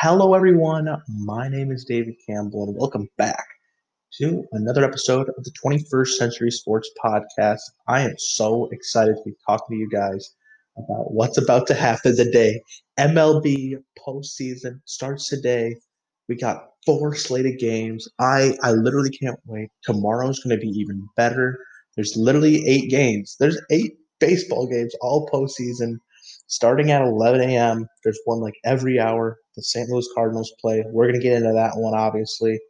Hello, 0.00 0.34
everyone. 0.34 0.88
My 1.08 1.48
name 1.48 1.72
is 1.72 1.84
David 1.84 2.14
Campbell, 2.24 2.68
and 2.68 2.76
welcome 2.78 3.08
back 3.18 3.44
to 4.18 4.44
another 4.52 4.84
episode 4.84 5.28
of 5.36 5.42
the 5.42 5.50
21st 5.50 6.10
Century 6.10 6.52
Sports 6.52 6.88
Podcast. 7.04 7.58
I 7.88 8.02
am 8.02 8.14
so 8.16 8.68
excited 8.70 9.16
to 9.16 9.22
be 9.24 9.34
talking 9.44 9.76
to 9.76 9.80
you 9.80 9.88
guys 9.90 10.36
about 10.76 11.12
what's 11.12 11.36
about 11.36 11.66
to 11.66 11.74
happen 11.74 12.14
today. 12.14 12.62
MLB 12.96 13.74
postseason 13.98 14.80
starts 14.84 15.28
today. 15.28 15.74
We 16.28 16.36
got 16.36 16.68
four 16.86 17.16
slated 17.16 17.58
games. 17.58 18.06
I 18.20 18.56
I 18.62 18.70
literally 18.70 19.10
can't 19.10 19.40
wait. 19.46 19.70
Tomorrow's 19.82 20.38
going 20.38 20.56
to 20.56 20.64
be 20.64 20.70
even 20.78 21.08
better. 21.16 21.58
There's 21.96 22.16
literally 22.16 22.64
eight 22.68 22.88
games. 22.88 23.34
There's 23.40 23.60
eight 23.72 23.94
baseball 24.20 24.68
games 24.68 24.94
all 25.00 25.28
postseason 25.28 25.96
starting 26.46 26.90
at 26.90 27.02
11 27.02 27.40
a.m. 27.40 27.88
There's 28.04 28.20
one 28.26 28.38
like 28.40 28.54
every 28.64 29.00
hour. 29.00 29.38
The 29.58 29.64
St. 29.64 29.88
Louis 29.88 30.08
Cardinals 30.14 30.54
play. 30.60 30.84
We're 30.86 31.08
going 31.08 31.20
to 31.20 31.20
get 31.20 31.32
into 31.32 31.52
that 31.52 31.72
one, 31.74 31.92
obviously. 31.92 32.60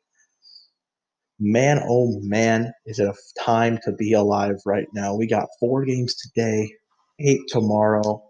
Man, 1.38 1.82
oh 1.86 2.18
man, 2.22 2.72
is 2.86 2.98
it 2.98 3.06
a 3.06 3.14
time 3.44 3.78
to 3.84 3.92
be 3.92 4.14
alive 4.14 4.56
right 4.64 4.86
now? 4.94 5.14
We 5.14 5.26
got 5.26 5.50
four 5.60 5.84
games 5.84 6.16
today, 6.16 6.72
eight 7.20 7.42
tomorrow, 7.48 8.22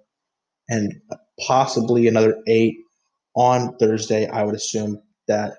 and 0.68 0.92
possibly 1.46 2.08
another 2.08 2.36
eight 2.48 2.78
on 3.36 3.76
Thursday. 3.76 4.26
I 4.26 4.42
would 4.42 4.56
assume 4.56 5.00
that 5.28 5.52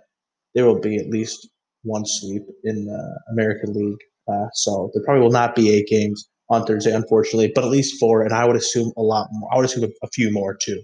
there 0.54 0.66
will 0.66 0.82
be 0.82 0.98
at 0.98 1.10
least 1.10 1.48
one 1.84 2.04
sweep 2.06 2.44
in 2.66 2.86
the 2.86 3.20
American 3.32 3.74
League. 3.74 3.98
Uh, 4.28 4.50
so 4.52 4.92
there 4.94 5.04
probably 5.06 5.24
will 5.24 5.32
not 5.32 5.56
be 5.56 5.70
eight 5.70 5.88
games 5.88 6.28
on 6.50 6.66
Thursday, 6.66 6.94
unfortunately, 6.94 7.54
but 7.56 7.64
at 7.64 7.70
least 7.70 7.98
four, 7.98 8.24
and 8.24 8.34
I 8.34 8.46
would 8.46 8.58
assume 8.58 8.92
a 8.98 9.02
lot 9.02 9.30
more. 9.32 9.50
I 9.54 9.56
would 9.56 9.66
assume 9.66 9.86
a, 9.86 10.06
a 10.06 10.10
few 10.10 10.34
more 10.34 10.54
too. 10.54 10.82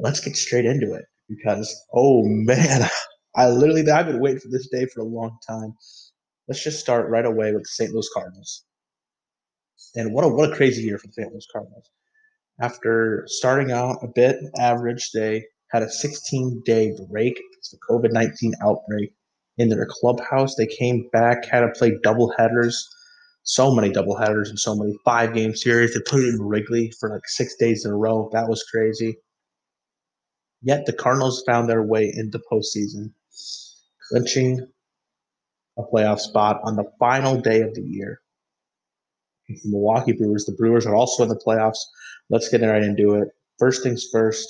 Let's 0.00 0.20
get 0.20 0.36
straight 0.36 0.64
into 0.64 0.94
it 0.94 1.04
because 1.28 1.74
oh 1.94 2.22
man, 2.24 2.88
I 3.36 3.48
literally 3.48 3.88
I've 3.90 4.06
been 4.06 4.20
waiting 4.20 4.40
for 4.40 4.48
this 4.48 4.68
day 4.68 4.86
for 4.86 5.00
a 5.00 5.04
long 5.04 5.36
time. 5.46 5.74
Let's 6.48 6.62
just 6.62 6.80
start 6.80 7.10
right 7.10 7.24
away 7.24 7.52
with 7.52 7.62
the 7.62 7.68
St. 7.68 7.92
Louis 7.92 8.08
Cardinals. 8.12 8.64
And 9.94 10.12
what 10.12 10.24
a 10.24 10.28
what 10.28 10.52
a 10.52 10.56
crazy 10.56 10.82
year 10.82 10.98
for 10.98 11.06
the 11.06 11.12
St. 11.12 11.30
Louis 11.30 11.46
Cardinals. 11.52 11.90
After 12.60 13.24
starting 13.26 13.72
out 13.72 13.98
a 14.02 14.08
bit 14.08 14.36
average, 14.58 15.10
they 15.12 15.44
had 15.70 15.82
a 15.82 15.90
16 15.90 16.62
day 16.64 16.92
break 17.10 17.34
because 17.34 17.70
the 17.70 17.78
COVID 17.88 18.12
19 18.12 18.54
outbreak 18.62 19.12
in 19.58 19.68
their 19.68 19.86
clubhouse. 19.88 20.54
They 20.54 20.66
came 20.66 21.08
back, 21.12 21.44
had 21.46 21.60
to 21.60 21.68
play 21.68 21.98
double 22.02 22.32
headers 22.38 22.88
so 23.42 23.74
many 23.74 23.90
doubleheaders 23.90 24.48
and 24.48 24.58
so 24.58 24.74
many 24.74 24.94
five 25.04 25.34
game 25.34 25.54
series. 25.54 25.94
They 25.94 26.00
played 26.06 26.24
in 26.24 26.42
Wrigley 26.42 26.92
for 27.00 27.10
like 27.10 27.26
six 27.26 27.56
days 27.56 27.84
in 27.84 27.90
a 27.90 27.96
row. 27.96 28.28
That 28.32 28.48
was 28.48 28.62
crazy. 28.64 29.16
Yet 30.62 30.86
the 30.86 30.92
Cardinals 30.92 31.42
found 31.46 31.68
their 31.68 31.82
way 31.82 32.12
into 32.14 32.40
postseason, 32.50 33.12
clinching 34.08 34.66
a 35.78 35.82
playoff 35.82 36.18
spot 36.18 36.60
on 36.64 36.76
the 36.76 36.90
final 36.98 37.40
day 37.40 37.62
of 37.62 37.74
the 37.74 37.82
year. 37.82 38.20
The 39.48 39.58
Milwaukee 39.64 40.12
Brewers. 40.12 40.44
The 40.44 40.52
Brewers 40.52 40.86
are 40.86 40.94
also 40.94 41.22
in 41.22 41.28
the 41.28 41.40
playoffs. 41.44 41.78
Let's 42.28 42.48
get 42.48 42.62
right 42.62 42.82
into 42.82 43.14
it. 43.14 43.28
First 43.58 43.82
things 43.82 44.06
first. 44.12 44.46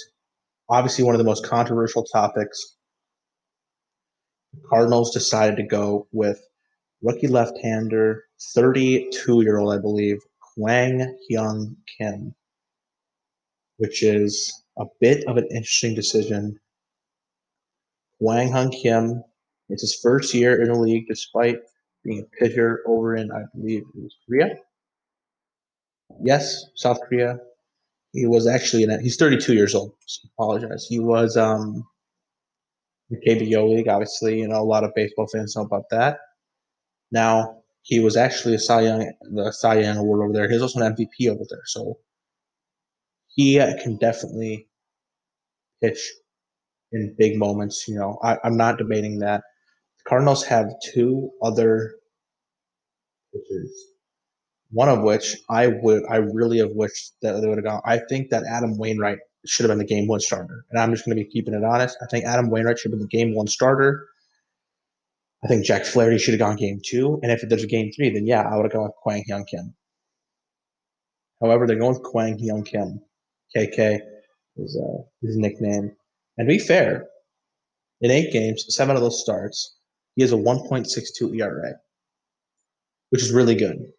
Obviously, 0.68 1.04
one 1.04 1.14
of 1.14 1.18
the 1.18 1.24
most 1.24 1.46
controversial 1.46 2.04
topics. 2.04 2.76
The 4.52 4.60
Cardinals 4.68 5.12
decided 5.12 5.56
to 5.56 5.62
go 5.62 6.08
with 6.12 6.40
rookie 7.02 7.28
left-hander, 7.28 8.24
32-year-old, 8.56 9.72
I 9.72 9.80
believe, 9.80 10.18
Kwang 10.54 11.16
Hyun 11.30 11.76
Kim, 11.96 12.34
which 13.78 14.02
is 14.02 14.52
a 14.80 14.86
bit 15.00 15.24
of 15.28 15.36
an 15.36 15.46
interesting 15.50 15.94
decision. 15.94 16.58
Kwang 18.18 18.50
Hyun 18.50 18.72
Kim, 18.72 19.22
it's 19.68 19.82
his 19.82 19.94
first 19.94 20.34
year 20.34 20.60
in 20.60 20.72
the 20.72 20.78
league, 20.78 21.06
despite 21.08 21.58
being 22.04 22.20
a 22.20 22.36
pitcher 22.36 22.80
over 22.86 23.14
in, 23.14 23.30
I 23.30 23.42
believe, 23.54 23.82
it 23.94 24.02
was 24.02 24.16
Korea. 24.26 24.56
Yes, 26.22 26.64
South 26.74 26.98
Korea. 27.08 27.38
He 28.12 28.26
was 28.26 28.46
actually 28.46 28.82
in. 28.82 29.00
He's 29.00 29.16
32 29.16 29.54
years 29.54 29.74
old. 29.74 29.92
So 30.06 30.28
apologize. 30.34 30.86
He 30.88 30.98
was 30.98 31.36
um, 31.36 31.86
the 33.08 33.18
KBO 33.18 33.76
league. 33.76 33.88
Obviously, 33.88 34.40
you 34.40 34.48
know 34.48 34.60
a 34.60 34.64
lot 34.64 34.82
of 34.82 34.94
baseball 34.96 35.28
fans 35.28 35.54
know 35.54 35.62
about 35.62 35.88
that. 35.90 36.18
Now 37.12 37.62
he 37.82 38.00
was 38.00 38.16
actually 38.16 38.54
a 38.54 38.58
Cy 38.58 38.80
Young, 38.82 39.12
the 39.32 39.52
Cy 39.52 39.80
Young 39.80 39.98
award 39.98 40.24
over 40.24 40.32
there. 40.32 40.50
He's 40.50 40.62
also 40.62 40.80
an 40.80 40.94
MVP 40.94 41.28
over 41.28 41.44
there, 41.48 41.62
so 41.66 41.98
he 43.28 43.54
can 43.82 43.96
definitely 43.96 44.66
pitch 45.82 46.00
in 46.92 47.14
big 47.18 47.38
moments. 47.38 47.86
You 47.88 47.96
know, 47.96 48.18
I, 48.22 48.38
I'm 48.44 48.56
not 48.56 48.78
debating 48.78 49.18
that. 49.20 49.42
The 49.98 50.08
Cardinals 50.08 50.44
have 50.44 50.66
two 50.92 51.30
other 51.42 51.94
pitchers, 53.32 53.72
one 54.70 54.88
of 54.88 55.02
which 55.02 55.36
I 55.48 55.68
would, 55.68 56.02
I 56.08 56.16
really 56.16 56.58
have 56.58 56.72
wished 56.72 57.12
that 57.22 57.40
they 57.40 57.46
would 57.46 57.58
have 57.58 57.64
gone. 57.64 57.82
I 57.84 58.00
think 58.08 58.30
that 58.30 58.44
Adam 58.50 58.78
Wainwright 58.78 59.18
should 59.46 59.64
have 59.64 59.70
been 59.70 59.86
the 59.86 59.92
game 59.92 60.06
one 60.06 60.20
starter, 60.20 60.64
and 60.70 60.80
I'm 60.80 60.92
just 60.92 61.04
going 61.04 61.16
to 61.16 61.22
be 61.22 61.30
keeping 61.30 61.54
it 61.54 61.64
honest. 61.64 61.96
I 62.02 62.06
think 62.06 62.24
Adam 62.24 62.50
Wainwright 62.50 62.78
should 62.78 62.92
have 62.92 62.98
been 62.98 63.08
the 63.10 63.16
game 63.16 63.34
one 63.34 63.46
starter. 63.46 64.06
I 65.42 65.48
think 65.48 65.64
Jack 65.64 65.86
Flaherty 65.86 66.18
should 66.18 66.34
have 66.34 66.40
gone 66.40 66.56
game 66.56 66.80
two. 66.84 67.18
And 67.22 67.32
if 67.32 67.40
there's 67.48 67.64
a 67.64 67.66
game 67.66 67.90
three, 67.96 68.10
then 68.10 68.26
yeah, 68.26 68.42
I 68.42 68.56
would 68.56 68.64
have 68.64 68.72
gone 68.72 68.82
with 68.82 68.96
Kwang 69.02 69.24
Hyun 69.28 69.46
Kim. 69.46 69.74
However, 71.40 71.66
they're 71.66 71.78
going 71.78 71.94
with 71.94 72.02
Kwang 72.02 72.36
Hyun 72.38 72.66
Kim. 72.66 73.00
KK 73.56 74.00
is 74.60 74.76
uh, 74.76 75.02
his 75.22 75.36
nickname. 75.36 75.92
And 76.38 76.48
to 76.48 76.54
be 76.54 76.58
fair, 76.58 77.08
in 78.00 78.10
eight 78.10 78.32
games, 78.32 78.64
seven 78.68 78.96
of 78.96 79.02
those 79.02 79.20
starts, 79.20 79.76
he 80.16 80.22
has 80.22 80.32
a 80.32 80.36
1.62 80.36 81.36
ERA, 81.38 81.74
which 83.10 83.22
is 83.22 83.32
really 83.32 83.54
good. 83.54 83.92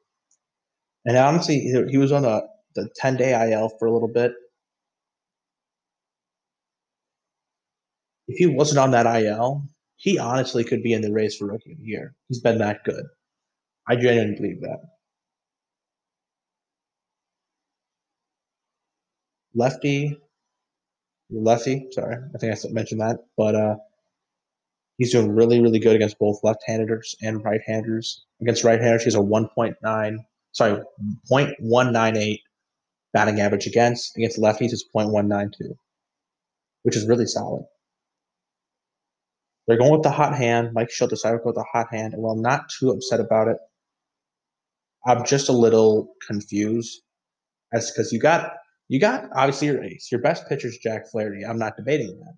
And 1.06 1.18
honestly, 1.18 1.60
he 1.60 1.98
was 1.98 2.12
on 2.12 2.24
the, 2.24 2.48
the 2.76 2.90
10 2.96 3.18
day 3.18 3.52
IL 3.52 3.70
for 3.80 3.88
a 3.88 3.92
little 3.92 4.08
bit. 4.08 4.34
If 8.28 8.38
he 8.38 8.46
wasn't 8.46 8.80
on 8.80 8.92
that 8.92 9.08
IL, 9.22 9.64
he 9.98 10.18
honestly 10.18 10.64
could 10.64 10.84
be 10.84 10.94
in 10.94 11.02
the 11.02 11.12
race 11.12 11.38
for 11.38 11.48
rookie 11.48 11.74
of 11.74 11.78
the 11.78 11.84
year. 11.84 12.16
He's 12.28 12.40
been 12.40 12.60
that 12.60 12.84
good. 12.84 13.06
I 13.88 13.96
genuinely 13.96 14.36
believe 14.36 14.62
that. 14.62 14.80
Lefty, 19.54 20.18
lefty. 21.32 21.88
Sorry, 21.92 22.18
I 22.36 22.38
think 22.38 22.54
I 22.54 22.70
mentioned 22.70 23.02
that, 23.02 23.18
but 23.38 23.56
uh, 23.56 23.76
he's 24.98 25.12
doing 25.12 25.32
really, 25.32 25.62
really 25.62 25.80
good 25.80 25.96
against 25.96 26.20
both 26.20 26.40
left-handers 26.44 27.16
and 27.22 27.44
right-handers. 27.44 28.26
Against 28.42 28.64
right-handers, 28.64 29.04
he's 29.04 29.16
a 29.16 29.20
1.9, 29.20 30.18
sorry, 30.52 30.82
0.198 31.32 32.40
batting 33.14 33.40
average 33.40 33.68
against. 33.68 34.16
Against 34.18 34.40
lefties, 34.40 34.74
it's 34.74 34.86
0.192, 34.96 35.74
which 36.84 36.96
is 36.96 37.08
really 37.08 37.26
solid. 37.26 37.66
They're 39.68 39.78
going 39.78 39.92
with 39.92 40.04
the 40.04 40.12
hot 40.12 40.36
hand. 40.36 40.72
Mike 40.74 40.90
Shildt 40.90 41.10
decided 41.10 41.38
to 41.38 41.44
go 41.44 41.48
with 41.48 41.56
the 41.56 41.66
hot 41.72 41.88
hand, 41.92 42.14
and 42.14 42.22
while 42.22 42.34
I'm 42.34 42.42
not 42.42 42.70
too 42.70 42.90
upset 42.90 43.20
about 43.20 43.48
it, 43.48 43.58
I'm 45.06 45.26
just 45.26 45.50
a 45.50 45.54
little 45.54 46.14
confused 46.28 47.02
as 47.74 47.90
because 47.90 48.12
you 48.12 48.20
got 48.20 48.54
you 48.92 49.00
got 49.00 49.30
obviously 49.34 49.68
your 49.68 49.82
ace. 49.82 50.12
Your 50.12 50.20
best 50.20 50.50
pitcher 50.50 50.68
is 50.68 50.78
Jack 50.78 51.10
Flaherty. 51.10 51.46
I'm 51.46 51.58
not 51.58 51.78
debating 51.78 52.20
that. 52.20 52.34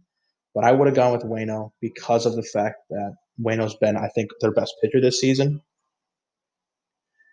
But 0.53 0.65
I 0.65 0.71
would 0.71 0.87
have 0.87 0.95
gone 0.95 1.11
with 1.11 1.23
Wayno 1.23 1.71
because 1.81 2.27
of 2.27 2.35
the 2.35 2.43
fact 2.43 2.75
that 2.91 3.15
Wayno's 3.41 3.73
been, 3.73 3.97
I 3.97 4.07
think, 4.09 4.29
their 4.39 4.51
best 4.51 4.75
pitcher 4.79 5.01
this 5.01 5.19
season. 5.19 5.59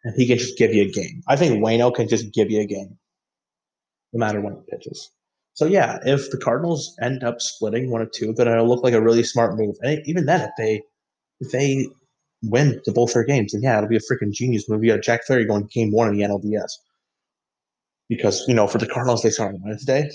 And 0.05 0.15
he 0.17 0.27
can 0.27 0.39
just 0.39 0.57
give 0.57 0.73
you 0.73 0.85
a 0.85 0.91
game. 0.91 1.23
I 1.29 1.37
think 1.37 1.63
Wayno 1.63 1.95
can 1.95 2.09
just 2.09 2.33
give 2.33 2.51
you 2.51 2.63
a 2.63 2.65
game. 2.65 2.97
No 4.15 4.21
matter 4.21 4.41
when 4.41 4.55
he 4.55 4.61
pitches. 4.71 5.11
So 5.53 5.67
yeah, 5.67 5.99
if 6.07 6.31
the 6.31 6.39
Cardinals 6.39 6.97
end 7.03 7.23
up 7.23 7.43
splitting 7.43 7.91
one 7.91 8.01
or 8.01 8.09
two, 8.09 8.33
then 8.33 8.49
it'll 8.49 8.67
look 8.67 8.83
like 8.83 8.95
a 8.95 9.03
really 9.03 9.23
smart 9.23 9.55
move. 9.59 9.77
And 9.83 10.01
even 10.07 10.25
then, 10.25 10.41
if 10.41 10.51
they 10.57 10.83
if 11.41 11.53
they 11.53 11.89
win 12.43 12.81
the 12.87 12.93
both 12.93 13.13
their 13.13 13.25
games, 13.25 13.53
then 13.53 13.61
yeah, 13.61 13.77
it'll 13.77 13.91
be 13.91 13.97
a 13.97 14.01
freaking 14.01 14.33
genius 14.33 14.67
move. 14.67 14.83
You 14.83 14.95
got 14.95 15.03
Jack 15.03 15.27
Flaherty 15.27 15.45
going 15.45 15.69
game 15.71 15.93
one 15.93 16.09
of 16.09 16.15
the 16.15 16.23
NLDS. 16.23 16.71
Because, 18.11 18.45
you 18.47 18.55
know, 18.55 18.67
for 18.67 18.77
the 18.77 18.87
Cardinals 18.87 19.23
they 19.23 19.31
start 19.31 19.55
on 19.55 19.63
Wednesday. 19.65 20.11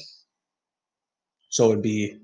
So 1.49 1.71
it'd 1.71 1.81
be 1.81 2.15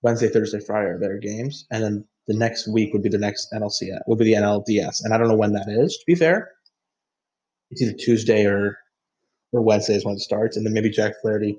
Wednesday, 0.00 0.28
Thursday, 0.28 0.60
Friday 0.60 0.88
are 0.88 0.98
their 0.98 1.18
games. 1.18 1.66
And 1.70 1.82
then 1.84 2.04
the 2.28 2.34
next 2.34 2.68
week 2.68 2.94
would 2.94 3.02
be 3.02 3.10
the 3.10 3.18
next 3.18 3.48
NLC 3.52 3.90
would 4.06 4.18
be 4.18 4.24
the 4.24 4.40
NLDS. 4.40 5.04
And 5.04 5.12
I 5.12 5.18
don't 5.18 5.28
know 5.28 5.36
when 5.36 5.52
that 5.52 5.68
is, 5.68 5.98
to 5.98 6.04
be 6.06 6.14
fair. 6.14 6.50
It's 7.70 7.82
either 7.82 7.92
Tuesday 7.92 8.46
or 8.46 8.78
or 9.52 9.60
Wednesday 9.60 9.96
is 9.96 10.04
when 10.04 10.14
it 10.14 10.20
starts. 10.20 10.56
And 10.56 10.64
then 10.64 10.72
maybe 10.72 10.88
Jack 10.90 11.14
Flaherty 11.20 11.58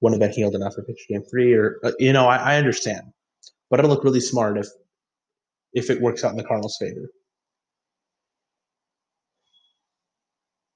wouldn't 0.00 0.20
have 0.20 0.30
been 0.30 0.36
healed 0.36 0.54
enough 0.54 0.74
for 0.74 0.82
pitch 0.82 1.06
game 1.08 1.22
three, 1.30 1.52
or 1.52 1.78
uh, 1.84 1.92
you 1.98 2.12
know, 2.12 2.26
I, 2.26 2.54
I 2.54 2.56
understand, 2.56 3.12
but 3.70 3.78
it'll 3.78 3.90
look 3.90 4.04
really 4.04 4.20
smart 4.20 4.58
if 4.58 4.66
if 5.72 5.90
it 5.90 6.00
works 6.00 6.24
out 6.24 6.30
in 6.30 6.36
the 6.36 6.44
Cardinals' 6.44 6.76
favor. 6.80 7.10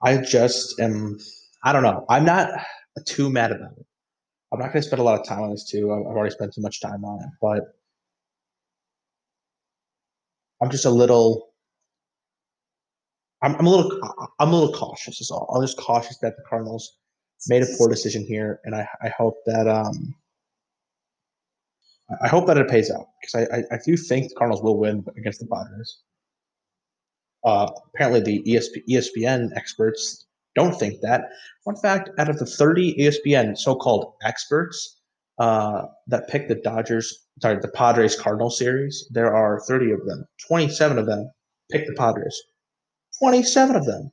I 0.02 0.16
just 0.18 0.78
am. 0.80 1.18
I 1.62 1.72
don't 1.72 1.82
know. 1.82 2.04
I'm 2.08 2.24
not 2.24 2.50
too 3.06 3.30
mad 3.30 3.52
about 3.52 3.72
it. 3.78 3.86
I'm 4.52 4.58
not 4.58 4.72
going 4.72 4.82
to 4.82 4.86
spend 4.86 5.00
a 5.00 5.04
lot 5.04 5.18
of 5.18 5.26
time 5.26 5.40
on 5.40 5.50
this 5.50 5.68
too. 5.70 5.92
I've 5.92 6.02
already 6.02 6.34
spent 6.34 6.52
too 6.52 6.60
much 6.60 6.80
time 6.80 7.04
on 7.04 7.22
it, 7.22 7.30
but 7.40 7.62
I'm 10.60 10.70
just 10.70 10.84
a 10.84 10.90
little. 10.90 11.48
I'm, 13.42 13.56
I'm 13.56 13.66
a 13.66 13.70
little. 13.70 13.98
I'm 14.38 14.48
a 14.48 14.52
little 14.52 14.74
cautious. 14.74 15.20
Is 15.20 15.30
all. 15.30 15.50
I'm 15.54 15.62
just 15.62 15.78
cautious 15.78 16.18
that 16.18 16.36
the 16.36 16.42
Cardinals 16.48 16.98
made 17.48 17.62
a 17.62 17.66
poor 17.78 17.88
decision 17.88 18.24
here, 18.26 18.60
and 18.64 18.74
I, 18.74 18.86
I 19.02 19.08
hope 19.08 19.36
that 19.46 19.66
um, 19.66 20.14
I 22.22 22.28
hope 22.28 22.46
that 22.46 22.58
it 22.58 22.68
pays 22.68 22.90
out 22.90 23.06
because 23.20 23.48
I, 23.50 23.56
I, 23.56 23.62
I 23.72 23.78
do 23.84 23.96
think 23.96 24.28
the 24.28 24.34
Cardinals 24.34 24.62
will 24.62 24.78
win 24.78 25.04
against 25.16 25.40
the 25.40 25.46
Padres. 25.46 25.98
Uh, 27.44 27.70
apparently, 27.94 28.20
the 28.20 28.42
ESP, 28.52 28.84
ESPN 28.88 29.48
experts 29.56 30.26
don't 30.54 30.78
think 30.78 31.00
that. 31.02 31.30
One 31.64 31.76
fact: 31.76 32.10
out 32.18 32.28
of 32.28 32.38
the 32.38 32.46
30 32.46 32.94
ESPN 32.98 33.56
so-called 33.56 34.12
experts 34.22 35.00
uh, 35.38 35.86
that 36.06 36.28
pick 36.28 36.48
the 36.48 36.56
Dodgers, 36.56 37.26
sorry, 37.40 37.58
the 37.60 37.68
Padres 37.68 38.16
Cardinal 38.16 38.50
series, 38.50 39.06
there 39.10 39.34
are 39.34 39.60
30 39.66 39.92
of 39.92 40.06
them. 40.06 40.24
27 40.46 40.98
of 40.98 41.06
them 41.06 41.30
pick 41.70 41.86
the 41.86 41.94
Padres. 41.94 42.40
27 43.18 43.76
of 43.76 43.86
them. 43.86 44.10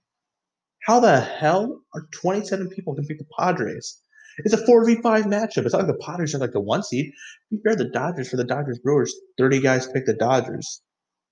How 0.85 0.99
the 0.99 1.19
hell 1.19 1.81
are 1.93 2.07
27 2.11 2.69
people 2.69 2.93
going 2.93 3.03
to 3.03 3.07
pick 3.07 3.19
the 3.19 3.27
Padres? 3.37 4.01
It's 4.45 4.53
a 4.53 4.65
4v5 4.65 5.01
matchup. 5.25 5.65
It's 5.65 5.73
not 5.73 5.83
like 5.83 5.87
the 5.87 6.03
Padres 6.05 6.33
are 6.33 6.39
like 6.39 6.53
the 6.53 6.61
one 6.61 6.83
seed. 6.83 7.11
Fair, 7.63 7.75
the 7.75 7.89
Dodgers 7.89 8.29
for 8.29 8.37
the 8.37 8.45
Dodgers 8.45 8.79
Brewers, 8.79 9.13
30 9.37 9.59
guys 9.59 9.87
pick 9.87 10.05
the 10.05 10.13
Dodgers. 10.13 10.81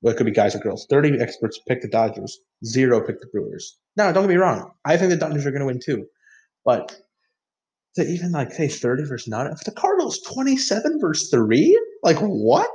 Well, 0.01 0.13
it 0.13 0.17
could 0.17 0.25
be 0.25 0.31
guys 0.31 0.55
or 0.55 0.59
girls. 0.59 0.85
30 0.89 1.19
experts 1.19 1.59
pick 1.67 1.81
the 1.81 1.87
Dodgers, 1.87 2.39
zero 2.65 3.05
pick 3.05 3.19
the 3.19 3.27
Brewers. 3.27 3.77
Now, 3.95 4.11
don't 4.11 4.23
get 4.23 4.29
me 4.29 4.35
wrong. 4.35 4.71
I 4.85 4.97
think 4.97 5.09
the 5.09 5.17
Dodgers 5.17 5.45
are 5.45 5.51
going 5.51 5.61
to 5.61 5.65
win 5.65 5.79
too. 5.83 6.05
But 6.63 6.95
to 7.95 8.03
even 8.07 8.31
like 8.31 8.51
say 8.51 8.67
30 8.67 9.05
versus 9.05 9.27
none, 9.27 9.47
if 9.47 9.63
the 9.63 9.71
Cardinals 9.71 10.19
27 10.21 10.99
versus 10.99 11.29
3, 11.31 11.79
like 12.03 12.17
what? 12.17 12.69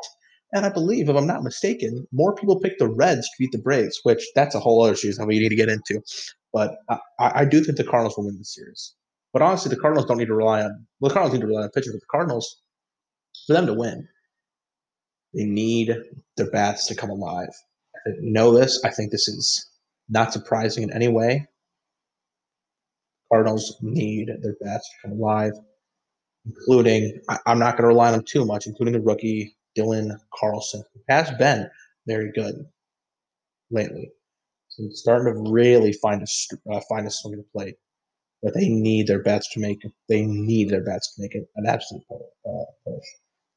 And 0.52 0.66
I 0.66 0.68
believe, 0.68 1.08
if 1.08 1.16
I'm 1.16 1.26
not 1.26 1.44
mistaken, 1.44 2.06
more 2.12 2.34
people 2.34 2.60
pick 2.60 2.78
the 2.78 2.88
Reds 2.88 3.26
to 3.26 3.34
beat 3.38 3.52
the 3.52 3.58
Braves, 3.58 4.00
which 4.02 4.26
that's 4.34 4.54
a 4.54 4.60
whole 4.60 4.82
other 4.82 4.96
season 4.96 5.22
that 5.22 5.28
we 5.28 5.38
need 5.38 5.48
to 5.48 5.56
get 5.56 5.70
into. 5.70 6.02
But 6.52 6.76
I, 6.90 6.98
I 7.18 7.44
do 7.46 7.62
think 7.64 7.78
the 7.78 7.84
Cardinals 7.84 8.16
will 8.16 8.26
win 8.26 8.36
the 8.36 8.44
series. 8.44 8.94
But 9.32 9.40
honestly, 9.40 9.70
the 9.70 9.80
Cardinals 9.80 10.06
don't 10.06 10.18
need 10.18 10.26
to 10.26 10.34
rely 10.34 10.62
on 10.62 10.86
well, 11.00 11.08
the 11.08 11.14
Cardinals 11.14 11.32
need 11.32 11.40
to 11.40 11.46
rely 11.46 11.62
on 11.62 11.70
pitchers, 11.70 11.94
but 11.94 12.00
the 12.00 12.06
Cardinals, 12.10 12.60
for 13.46 13.54
them 13.54 13.66
to 13.66 13.72
win, 13.72 14.06
they 15.34 15.44
need 15.44 15.94
their 16.36 16.50
bats 16.50 16.86
to 16.86 16.94
come 16.94 17.10
alive. 17.10 17.48
I 18.06 18.10
know 18.20 18.52
this. 18.52 18.80
I 18.84 18.90
think 18.90 19.10
this 19.10 19.28
is 19.28 19.66
not 20.08 20.32
surprising 20.32 20.82
in 20.82 20.92
any 20.92 21.08
way. 21.08 21.46
Cardinals 23.30 23.76
need 23.80 24.28
their 24.42 24.56
bats 24.60 24.88
to 24.88 25.08
come 25.08 25.18
alive, 25.18 25.52
including 26.44 27.18
I, 27.28 27.38
am 27.46 27.58
not 27.58 27.76
going 27.76 27.82
to 27.82 27.88
rely 27.88 28.08
on 28.08 28.12
them 28.12 28.24
too 28.24 28.44
much, 28.44 28.66
including 28.66 28.94
the 28.94 29.00
rookie 29.00 29.56
Dylan 29.76 30.14
Carlson, 30.34 30.82
who 30.92 31.00
has 31.08 31.30
been 31.38 31.68
very 32.06 32.30
good 32.32 32.66
lately. 33.70 34.10
So 34.68 34.84
it's 34.84 35.00
starting 35.00 35.32
to 35.32 35.50
really 35.50 35.92
find 35.94 36.22
a 36.22 36.72
uh, 36.72 36.80
find 36.88 37.06
a 37.06 37.10
swing 37.10 37.36
to 37.36 37.44
plate, 37.52 37.76
but 38.42 38.54
they 38.54 38.68
need 38.68 39.06
their 39.06 39.22
bats 39.22 39.52
to 39.52 39.60
make 39.60 39.82
they 40.08 40.22
need 40.22 40.70
their 40.70 40.84
bats 40.84 41.14
to 41.14 41.22
make 41.22 41.34
it 41.34 41.48
an 41.56 41.66
absolute 41.66 42.02
uh, 42.10 42.64
push. 42.84 43.04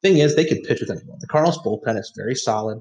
Thing 0.05 0.19
is, 0.19 0.35
they 0.35 0.45
could 0.45 0.61
pitch 0.61 0.81
with 0.81 0.91
anyone. 0.91 1.17
The 1.19 1.25
Cardinals 1.25 1.57
bullpen 1.65 1.97
is 1.97 2.13
very 2.15 2.35
solid. 2.35 2.79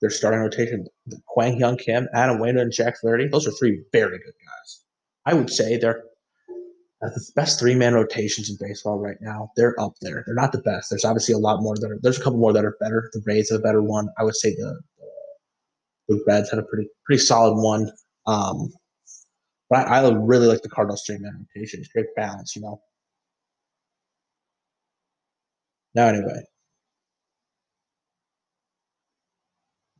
Their 0.00 0.10
starting 0.10 0.40
rotation: 0.40 0.88
Kwang 1.28 1.56
Hyun 1.56 1.78
Kim, 1.78 2.08
Adam 2.12 2.40
Wainwright, 2.40 2.64
and 2.64 2.72
Jack 2.72 2.98
Flaherty. 2.98 3.28
Those 3.28 3.46
are 3.46 3.52
three 3.52 3.84
very 3.92 4.18
good 4.18 4.34
guys. 4.44 4.80
I 5.24 5.34
would 5.34 5.50
say 5.50 5.76
they're 5.76 6.02
the 7.00 7.30
best 7.36 7.60
three 7.60 7.76
man 7.76 7.94
rotations 7.94 8.50
in 8.50 8.56
baseball 8.58 8.98
right 8.98 9.18
now. 9.20 9.52
They're 9.56 9.80
up 9.80 9.92
there. 10.00 10.24
They're 10.26 10.34
not 10.34 10.50
the 10.50 10.62
best. 10.62 10.90
There's 10.90 11.04
obviously 11.04 11.32
a 11.36 11.38
lot 11.38 11.62
more 11.62 11.76
that 11.76 11.88
are. 11.88 11.98
There's 12.02 12.18
a 12.18 12.22
couple 12.24 12.40
more 12.40 12.52
that 12.52 12.64
are 12.64 12.76
better. 12.80 13.08
The 13.12 13.22
Rays 13.24 13.50
have 13.50 13.60
a 13.60 13.62
better 13.62 13.80
one. 13.80 14.08
I 14.18 14.24
would 14.24 14.34
say 14.34 14.56
the 14.56 14.80
the 16.08 16.20
Reds 16.26 16.50
had 16.50 16.58
a 16.58 16.64
pretty 16.64 16.88
pretty 17.04 17.22
solid 17.22 17.54
one. 17.62 17.88
Um, 18.26 18.68
but 19.70 19.86
I, 19.86 20.00
I 20.00 20.12
really 20.12 20.48
like 20.48 20.62
the 20.62 20.68
Cardinals 20.70 21.04
three 21.06 21.18
man 21.18 21.46
rotation. 21.54 21.78
It's 21.78 21.88
great 21.90 22.12
balance, 22.16 22.56
you 22.56 22.62
know. 22.62 22.80
Now 25.94 26.08
anyway. 26.08 26.42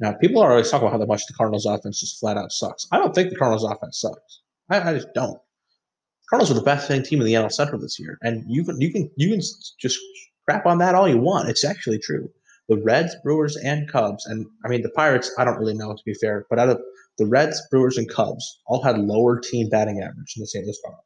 Now 0.00 0.12
people 0.14 0.42
are 0.42 0.50
always 0.50 0.70
talking 0.70 0.88
about 0.88 0.98
how 0.98 1.06
much 1.06 1.26
the 1.26 1.34
Cardinals 1.34 1.66
offense 1.66 2.00
just 2.00 2.18
flat 2.18 2.36
out 2.36 2.52
sucks. 2.52 2.86
I 2.90 2.98
don't 2.98 3.14
think 3.14 3.30
the 3.30 3.36
Cardinals 3.36 3.64
offense 3.64 4.00
sucks. 4.00 4.40
I, 4.70 4.90
I 4.90 4.94
just 4.94 5.08
don't. 5.14 5.38
The 5.38 6.28
Cardinals 6.30 6.50
are 6.50 6.54
the 6.54 6.62
best 6.62 6.88
team 6.88 7.20
in 7.20 7.26
the 7.26 7.34
NL 7.34 7.52
Central 7.52 7.80
this 7.80 7.98
year, 7.98 8.18
and 8.22 8.44
you 8.48 8.64
can 8.64 8.80
you 8.80 8.92
can 8.92 9.10
you 9.16 9.30
can 9.30 9.40
just 9.80 10.00
crap 10.48 10.66
on 10.66 10.78
that 10.78 10.94
all 10.94 11.08
you 11.08 11.18
want. 11.18 11.48
It's 11.48 11.64
actually 11.64 11.98
true. 11.98 12.28
The 12.68 12.80
Reds, 12.82 13.14
Brewers, 13.22 13.56
and 13.56 13.90
Cubs, 13.90 14.24
and 14.26 14.46
I 14.64 14.68
mean 14.68 14.82
the 14.82 14.90
Pirates. 14.90 15.30
I 15.38 15.44
don't 15.44 15.58
really 15.58 15.74
know 15.74 15.92
to 15.92 16.02
be 16.04 16.14
fair, 16.14 16.46
but 16.50 16.58
out 16.58 16.70
of 16.70 16.80
the 17.18 17.26
Reds, 17.26 17.62
Brewers, 17.70 17.96
and 17.96 18.08
Cubs, 18.08 18.60
all 18.66 18.82
had 18.82 18.98
lower 18.98 19.38
team 19.38 19.68
batting 19.68 20.00
average 20.00 20.34
than 20.34 20.42
the 20.42 20.46
St. 20.46 20.64
Louis 20.64 20.78
Cardinals. 20.82 21.04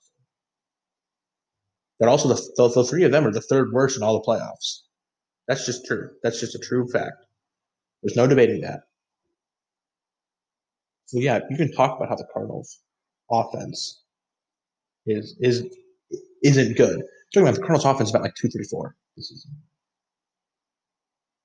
But 1.99 2.09
also 2.09 2.29
the, 2.29 2.41
the, 2.57 2.69
the 2.69 2.85
three 2.85 3.05
of 3.05 3.13
them 3.13 3.27
are 3.27 3.33
the 3.33 3.41
third 3.41 3.73
worst 3.73 3.97
in 3.97 4.03
all 4.03 4.15
the 4.15 4.25
playoffs. 4.25 4.83
That's 5.49 5.67
just 5.67 5.85
true. 5.85 6.11
That's 6.23 6.41
just 6.41 6.55
a 6.55 6.59
true 6.59 6.89
fact. 6.89 7.25
There's 8.03 8.17
no 8.17 8.27
debating 8.27 8.61
that. 8.63 8.81
So 11.07 11.19
yeah, 11.19 11.41
you 11.51 11.57
can 11.57 11.73
talk 11.73 11.97
about 11.97 12.09
how 12.09 12.17
the 12.17 12.27
Cardinals 12.33 12.81
offense 13.31 14.03
is 15.07 15.37
is 15.41 15.65
isn't 16.45 16.77
good. 16.77 17.03
Talking 17.33 17.49
about 17.49 17.55
the 17.55 17.61
Cardinals 17.61 17.85
offense 17.85 18.11
about 18.11 18.23
like 18.23 18.35
two 18.35 18.49
thirty 18.49 18.65
four 18.65 18.95
this 19.17 19.31
season. 19.31 19.53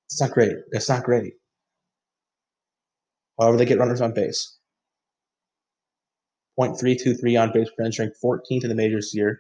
It's 0.08 0.22
not 0.22 0.32
great. 0.32 0.58
It's 0.72 0.90
not 0.90 1.04
great. 1.04 1.34
However, 3.40 3.58
they 3.58 3.66
get 3.66 3.80
runners 3.80 4.02
on 4.02 4.14
base. 4.14 4.58
0.323 6.60 7.42
on 7.42 7.52
base 7.52 7.70
percentage, 7.76 7.98
ranked 7.98 8.18
14th 8.24 8.64
in 8.64 8.70
the 8.70 8.76
majors 8.76 9.08
this 9.08 9.16
year, 9.16 9.40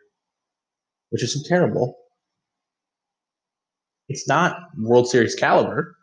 which 1.11 1.21
is 1.21 1.45
terrible. 1.47 1.95
It's 4.09 4.27
not 4.27 4.57
World 4.79 5.07
Series 5.07 5.35
caliber, 5.35 5.95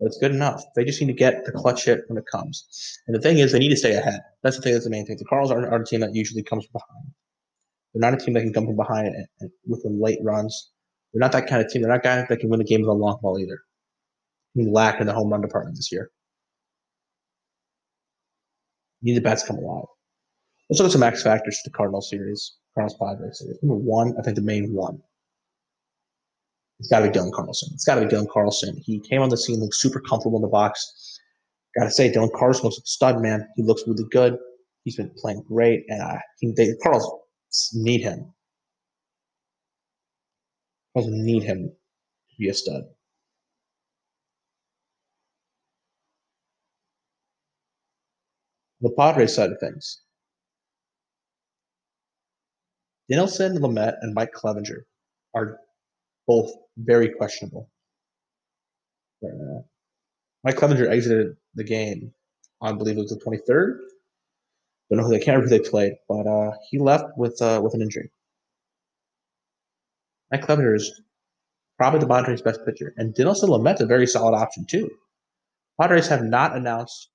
it's 0.00 0.18
good 0.18 0.32
enough. 0.32 0.62
They 0.74 0.84
just 0.84 1.00
need 1.00 1.06
to 1.06 1.14
get 1.14 1.44
the 1.44 1.52
clutch 1.52 1.86
hit 1.86 2.00
when 2.08 2.18
it 2.18 2.24
comes. 2.30 2.66
And 3.06 3.16
the 3.16 3.20
thing 3.20 3.38
is, 3.38 3.52
they 3.52 3.58
need 3.58 3.70
to 3.70 3.76
stay 3.76 3.94
ahead. 3.94 4.20
That's 4.42 4.56
the 4.56 4.62
thing. 4.62 4.72
That's 4.72 4.84
the 4.84 4.90
main 4.90 5.06
thing. 5.06 5.16
The 5.18 5.24
Cardinals 5.24 5.50
are, 5.52 5.66
are 5.72 5.82
a 5.82 5.86
team 5.86 6.00
that 6.00 6.14
usually 6.14 6.42
comes 6.42 6.66
from 6.66 6.80
behind. 6.80 7.14
They're 7.94 8.10
not 8.10 8.20
a 8.20 8.24
team 8.24 8.34
that 8.34 8.42
can 8.42 8.52
come 8.52 8.66
from 8.66 8.76
behind 8.76 9.06
and, 9.08 9.26
and 9.40 9.50
with 9.66 9.82
the 9.82 9.88
late 9.88 10.18
runs. 10.22 10.70
They're 11.12 11.20
not 11.20 11.32
that 11.32 11.46
kind 11.46 11.64
of 11.64 11.70
team. 11.70 11.80
They're 11.80 11.90
not 11.90 12.02
guys 12.02 12.26
that 12.28 12.40
can 12.40 12.50
win 12.50 12.58
the 12.58 12.64
game 12.64 12.82
with 12.82 12.90
a 12.90 12.92
long 12.92 13.18
ball 13.22 13.38
either. 13.38 13.58
We 14.54 14.66
lack 14.66 15.00
in 15.00 15.06
the 15.06 15.14
home 15.14 15.30
run 15.30 15.40
department 15.40 15.76
this 15.76 15.90
year. 15.90 16.10
Need 19.02 19.16
the 19.16 19.22
bats 19.22 19.44
come 19.44 19.56
alive. 19.56 19.86
Let's 20.68 20.80
look 20.80 20.86
at 20.86 20.92
some 20.92 21.02
X 21.02 21.22
factors 21.22 21.60
for 21.60 21.70
the 21.70 21.74
Cardinal 21.74 22.02
series, 22.02 22.56
Cardinals 22.74 22.98
Padres 23.00 23.38
series. 23.38 23.58
Number 23.62 23.76
one, 23.76 24.14
I 24.18 24.22
think 24.22 24.36
the 24.36 24.42
main 24.42 24.74
one 24.74 25.00
it's 26.78 26.88
got 26.88 27.00
to 27.00 27.10
be 27.10 27.18
Dylan 27.18 27.32
Carlson. 27.32 27.70
It's 27.72 27.84
got 27.84 27.94
to 27.96 28.06
be 28.06 28.14
Dylan 28.14 28.28
Carlson. 28.30 28.76
He 28.84 29.00
came 29.00 29.22
on 29.22 29.30
the 29.30 29.36
scene, 29.36 29.60
looked 29.60 29.74
super 29.74 30.00
comfortable 30.00 30.38
in 30.38 30.42
the 30.42 30.48
box. 30.48 31.20
Got 31.78 31.84
to 31.84 31.90
say, 31.90 32.10
Dylan 32.10 32.32
Carlson 32.32 32.64
looks 32.64 32.76
like 32.76 32.84
a 32.84 32.86
stud, 32.86 33.22
man. 33.22 33.46
He 33.56 33.62
looks 33.62 33.84
really 33.86 34.04
good. 34.10 34.36
He's 34.84 34.96
been 34.96 35.10
playing 35.16 35.42
great, 35.48 35.84
and 35.88 36.02
I 36.02 36.20
think 36.40 36.56
they, 36.56 36.74
Cardinals 36.82 37.12
need 37.74 38.02
him. 38.02 38.32
Cardinals 40.94 41.24
need 41.24 41.42
him 41.42 41.72
to 42.30 42.36
be 42.38 42.48
a 42.48 42.54
stud. 42.54 42.82
The 48.80 48.90
Padres 48.90 49.34
side 49.34 49.50
of 49.50 49.58
things. 49.58 50.02
Dinelson, 53.10 53.58
Lamet, 53.58 53.94
and 54.02 54.14
Mike 54.14 54.32
Clevinger 54.32 54.82
are 55.34 55.58
both 56.26 56.52
very 56.76 57.10
questionable. 57.10 57.70
Uh, 59.24 59.62
Mike 60.44 60.56
Clevinger 60.56 60.88
exited 60.88 61.36
the 61.54 61.64
game 61.64 62.12
I 62.62 62.72
believe 62.72 62.96
it 62.96 63.00
was 63.00 63.10
the 63.10 63.16
23rd. 63.16 63.78
Don't 64.88 64.98
know 64.98 65.04
who 65.04 65.10
they 65.10 65.18
can't 65.18 65.36
remember 65.36 65.56
who 65.56 65.62
they 65.62 65.68
played, 65.68 65.94
but 66.08 66.26
uh, 66.26 66.52
he 66.70 66.78
left 66.78 67.06
with 67.16 67.40
uh, 67.42 67.60
with 67.62 67.74
an 67.74 67.82
injury. 67.82 68.10
Mike 70.30 70.46
Clevinger 70.46 70.74
is 70.76 71.00
probably 71.76 72.00
the 72.00 72.06
Padres' 72.06 72.42
best 72.42 72.60
pitcher, 72.64 72.94
and 72.96 73.14
Dinelson 73.14 73.48
Lamet's 73.48 73.80
a 73.80 73.86
very 73.86 74.06
solid 74.06 74.36
option 74.36 74.64
too. 74.64 74.88
Padres 75.80 76.08
have 76.08 76.22
not 76.22 76.56
announced 76.56 77.10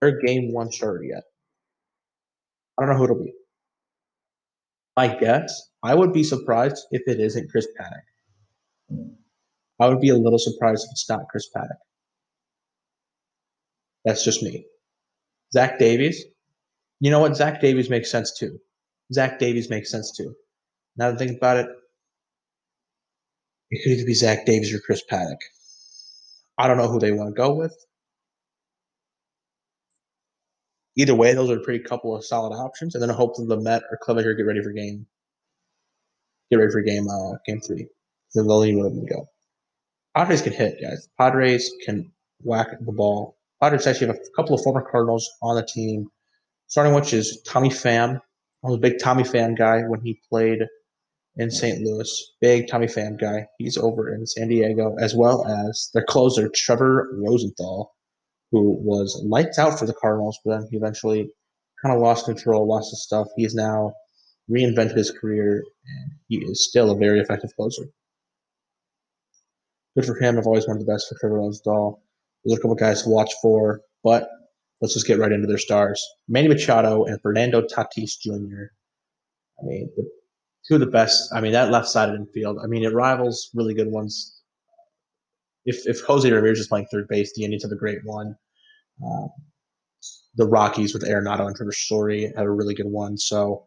their 0.00 0.20
game 0.20 0.52
one 0.52 0.70
starter 0.72 1.04
yet. 1.04 1.22
I 2.78 2.82
don't 2.82 2.90
know 2.90 2.98
who 2.98 3.04
it'll 3.04 3.24
be. 3.24 3.32
My 4.96 5.08
guess, 5.14 5.70
I 5.82 5.94
would 5.94 6.12
be 6.12 6.24
surprised 6.24 6.86
if 6.90 7.02
it 7.06 7.20
isn't 7.20 7.50
Chris 7.50 7.68
Paddack. 7.78 8.02
I 9.80 9.88
would 9.88 10.00
be 10.00 10.10
a 10.10 10.16
little 10.16 10.38
surprised 10.38 10.84
if 10.84 10.90
it's 10.92 11.08
not 11.08 11.28
Chris 11.30 11.48
Paddack. 11.56 11.78
That's 14.04 14.24
just 14.24 14.42
me. 14.42 14.66
Zach 15.52 15.78
Davies, 15.78 16.24
you 17.00 17.10
know 17.10 17.20
what? 17.20 17.36
Zach 17.36 17.60
Davies 17.60 17.90
makes 17.90 18.10
sense 18.10 18.36
too. 18.38 18.58
Zach 19.12 19.38
Davies 19.38 19.70
makes 19.70 19.90
sense 19.90 20.16
too. 20.16 20.34
Now 20.96 21.10
that 21.10 21.16
I 21.16 21.18
think 21.18 21.36
about 21.38 21.58
it, 21.58 21.68
It 23.70 23.82
could 23.82 23.92
either 23.92 24.06
be 24.06 24.14
Zach 24.14 24.44
Davies 24.46 24.74
or 24.74 24.80
Chris 24.80 25.02
Paddack. 25.10 25.38
I 26.58 26.66
don't 26.68 26.78
know 26.78 26.88
who 26.88 26.98
they 26.98 27.12
want 27.12 27.34
to 27.34 27.38
go 27.38 27.54
with. 27.54 27.76
Either 30.96 31.14
way, 31.14 31.34
those 31.34 31.50
are 31.50 31.58
a 31.58 31.62
pretty 31.62 31.84
couple 31.84 32.16
of 32.16 32.24
solid 32.24 32.54
options, 32.56 32.94
and 32.94 33.02
then 33.02 33.10
hopefully 33.10 33.46
the 33.46 33.60
Met 33.60 33.82
or 33.90 33.98
Clevinger 34.02 34.36
get 34.36 34.46
ready 34.46 34.62
for 34.62 34.72
game. 34.72 35.06
Get 36.50 36.56
ready 36.56 36.72
for 36.72 36.80
game 36.80 37.06
uh, 37.08 37.36
game 37.46 37.60
three. 37.60 37.86
Then 38.34 38.46
they'll 38.46 38.62
need 38.62 38.82
them 38.82 39.00
to 39.00 39.14
go. 39.14 39.28
Padres 40.16 40.42
can 40.42 40.52
hit, 40.52 40.80
guys. 40.80 41.08
Padres 41.18 41.70
can 41.84 42.10
whack 42.42 42.68
the 42.80 42.92
ball. 42.92 43.36
Padres 43.62 43.86
actually 43.86 44.06
have 44.08 44.16
a 44.16 44.36
couple 44.36 44.54
of 44.54 44.62
former 44.62 44.82
Cardinals 44.82 45.28
on 45.42 45.56
the 45.56 45.66
team, 45.66 46.08
starting 46.66 46.94
which 46.94 47.12
is 47.12 47.42
Tommy 47.46 47.68
Pham. 47.68 48.16
I 48.64 48.68
was 48.68 48.76
a 48.76 48.80
big 48.80 48.98
Tommy 48.98 49.22
Pham 49.22 49.56
guy 49.56 49.82
when 49.82 50.00
he 50.00 50.20
played 50.30 50.60
in 51.36 51.50
St. 51.50 51.80
Louis. 51.82 52.32
Big 52.40 52.68
Tommy 52.68 52.86
Pham 52.86 53.20
guy. 53.20 53.46
He's 53.58 53.76
over 53.76 54.14
in 54.14 54.26
San 54.26 54.48
Diego, 54.48 54.96
as 54.98 55.14
well 55.14 55.46
as 55.46 55.90
their 55.92 56.04
closer, 56.04 56.48
Trevor 56.54 57.10
Rosenthal, 57.12 57.94
who 58.56 58.78
was 58.80 59.22
lights 59.24 59.58
out 59.58 59.78
for 59.78 59.86
the 59.86 59.94
Cardinals, 59.94 60.38
but 60.44 60.58
then 60.58 60.68
he 60.70 60.76
eventually 60.76 61.30
kind 61.82 61.94
of 61.94 62.00
lost 62.00 62.24
control, 62.24 62.66
lost 62.66 62.90
his 62.90 63.02
stuff. 63.02 63.26
He 63.36 63.42
has 63.42 63.54
now 63.54 63.92
reinvented 64.50 64.96
his 64.96 65.10
career, 65.10 65.62
and 65.86 66.12
he 66.28 66.38
is 66.38 66.66
still 66.66 66.90
a 66.90 66.96
very 66.96 67.20
effective 67.20 67.54
closer. 67.54 67.82
Good 69.94 70.06
for 70.06 70.18
him. 70.18 70.38
I've 70.38 70.46
always 70.46 70.66
wanted 70.66 70.86
the 70.86 70.92
best 70.92 71.08
for 71.08 71.18
Trevor 71.18 71.36
Rosenthal. 71.36 72.02
There's 72.44 72.58
a 72.58 72.62
couple 72.62 72.76
guys 72.76 73.02
to 73.02 73.10
watch 73.10 73.32
for, 73.42 73.80
but 74.02 74.28
let's 74.80 74.94
just 74.94 75.06
get 75.06 75.18
right 75.18 75.32
into 75.32 75.46
their 75.46 75.58
stars. 75.58 76.02
Manny 76.28 76.48
Machado 76.48 77.04
and 77.04 77.20
Fernando 77.20 77.60
Tatis 77.60 78.18
Jr. 78.20 78.72
I 79.60 79.64
mean, 79.64 79.90
the, 79.96 80.08
two 80.66 80.74
of 80.74 80.80
the 80.80 80.86
best. 80.86 81.30
I 81.34 81.40
mean, 81.40 81.52
that 81.52 81.70
left 81.70 81.88
side 81.88 82.08
of 82.08 82.14
infield. 82.14 82.58
I 82.62 82.66
mean, 82.66 82.84
it 82.84 82.92
rivals 82.92 83.50
really 83.54 83.74
good 83.74 83.90
ones 83.90 84.36
if 85.66 85.84
if 85.86 86.00
Jose 86.02 86.30
Ramirez 86.30 86.60
is 86.60 86.68
playing 86.68 86.86
third 86.86 87.08
base, 87.08 87.32
the 87.34 87.44
Indians 87.44 87.64
have 87.64 87.72
a 87.72 87.76
great 87.76 87.98
one. 88.04 88.36
Um, 89.04 89.30
the 90.36 90.46
Rockies 90.46 90.94
with 90.94 91.04
Arenado 91.04 91.46
and 91.46 91.56
Trevor 91.56 91.72
Story 91.72 92.32
have 92.36 92.46
a 92.46 92.50
really 92.50 92.74
good 92.74 92.86
one. 92.86 93.16
So, 93.16 93.66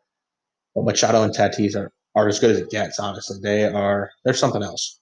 Machado 0.76 1.24
and 1.24 1.34
Tatis 1.36 1.76
are, 1.76 1.92
are 2.16 2.28
as 2.28 2.40
good 2.40 2.52
as 2.52 2.60
it 2.60 2.70
gets. 2.70 3.00
Honestly, 3.00 3.38
they 3.42 3.66
are. 3.66 4.12
They're 4.24 4.34
something 4.34 4.64
else. 4.64 5.00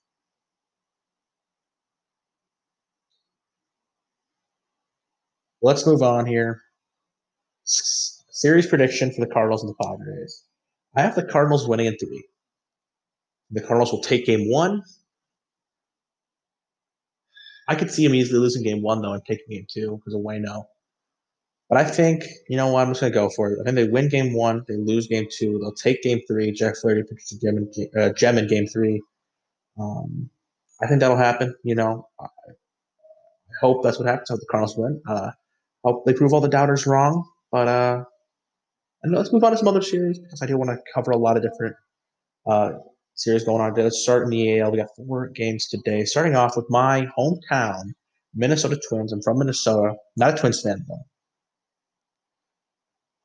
Let's 5.61 5.85
move 5.85 6.01
on 6.01 6.25
here. 6.25 6.61
S- 7.65 8.23
series 8.29 8.67
prediction 8.67 9.11
for 9.11 9.25
the 9.25 9.31
Cardinals 9.31 9.63
and 9.63 9.73
the 9.73 9.83
Padres. 9.83 10.43
I 10.95 11.01
have 11.01 11.15
the 11.15 11.25
Cardinals 11.25 11.67
winning 11.67 11.87
in 11.87 11.97
three. 11.97 12.23
The 13.51 13.61
Cardinals 13.61 13.91
will 13.91 14.01
take 14.01 14.25
game 14.25 14.49
one 14.49 14.83
I 17.67 17.75
could 17.75 17.91
see 17.91 18.05
him 18.05 18.15
easily 18.15 18.39
losing 18.39 18.63
game 18.63 18.81
one 18.81 19.01
though 19.01 19.13
and 19.13 19.23
taking 19.25 19.45
game 19.49 19.65
two 19.69 19.97
because 19.97 20.13
of 20.13 20.21
Wayno. 20.21 20.65
But 21.69 21.79
I 21.79 21.83
think 21.83 22.23
you 22.47 22.57
know 22.57 22.71
what 22.71 22.81
I'm 22.81 22.91
just 22.91 23.01
gonna 23.01 23.13
go 23.13 23.29
for 23.29 23.51
it. 23.51 23.59
I 23.61 23.63
think 23.63 23.75
they 23.75 23.87
win 23.87 24.09
game 24.09 24.33
one, 24.33 24.63
they 24.67 24.75
lose 24.77 25.07
game 25.07 25.27
two, 25.31 25.59
they'll 25.59 25.73
take 25.73 26.01
game 26.01 26.21
three. 26.27 26.51
Jack 26.51 26.75
Flaherty 26.77 27.03
pitches 27.03 27.39
gem 27.39 27.57
in, 27.57 28.01
uh, 28.01 28.13
gem 28.13 28.37
in 28.37 28.47
game 28.47 28.67
three. 28.67 29.01
Um, 29.79 30.29
I 30.81 30.87
think 30.87 31.01
that'll 31.01 31.17
happen. 31.17 31.55
You 31.63 31.75
know, 31.75 32.07
I 32.19 32.27
hope 33.59 33.83
that's 33.83 33.99
what 33.99 34.07
happens. 34.07 34.29
I 34.29 34.33
hope 34.33 34.41
the 34.41 34.47
Cardinals 34.49 34.77
win. 34.77 35.01
Uh, 35.07 35.31
hope 35.83 36.05
they 36.05 36.13
prove 36.13 36.33
all 36.33 36.41
the 36.41 36.49
doubters 36.49 36.85
wrong. 36.85 37.27
But 37.51 37.67
uh, 37.67 38.03
and 39.03 39.13
let's 39.13 39.31
move 39.31 39.43
on 39.43 39.51
to 39.51 39.57
some 39.57 39.67
other 39.67 39.81
series 39.81 40.19
because 40.19 40.41
I 40.41 40.45
do 40.45 40.57
want 40.57 40.69
to 40.69 40.77
cover 40.93 41.11
a 41.11 41.17
lot 41.17 41.37
of 41.37 41.43
different 41.43 41.75
uh, 42.45 42.71
series 43.17 43.43
going 43.43 43.61
on. 43.61 43.71
Today. 43.71 43.83
Let's 43.83 44.01
start 44.01 44.23
in 44.23 44.29
the 44.29 44.59
AL. 44.59 44.71
We 44.71 44.77
got 44.77 44.95
four 44.95 45.27
games 45.27 45.67
today. 45.67 46.05
Starting 46.05 46.35
off 46.35 46.55
with 46.55 46.69
my 46.69 47.07
hometown, 47.17 47.93
Minnesota 48.33 48.79
Twins. 48.87 49.11
I'm 49.11 49.21
from 49.21 49.39
Minnesota. 49.39 49.95
Not 50.15 50.35
a 50.35 50.37
Twins 50.37 50.61
fan 50.61 50.85
though. 50.87 51.03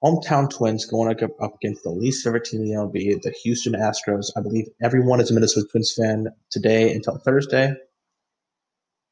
Hometown 0.02 0.50
Twins 0.50 0.84
going 0.84 1.11
up, 1.11 1.30
up 1.40 1.54
against 1.54 1.84
the 1.84 1.90
least 1.90 2.25
favorite 2.25 2.44
team 2.44 2.62
in 2.62 2.68
the 2.68 2.75
MLB, 2.75 3.22
the 3.22 3.32
Houston 3.44 3.75
Astros. 3.75 4.30
I 4.37 4.40
believe 4.40 4.66
everyone 4.82 5.20
is 5.20 5.30
a 5.30 5.34
Minnesota 5.34 5.68
Twins 5.70 5.94
fan 5.96 6.26
today 6.50 6.92
until 6.92 7.18
Thursday. 7.18 7.72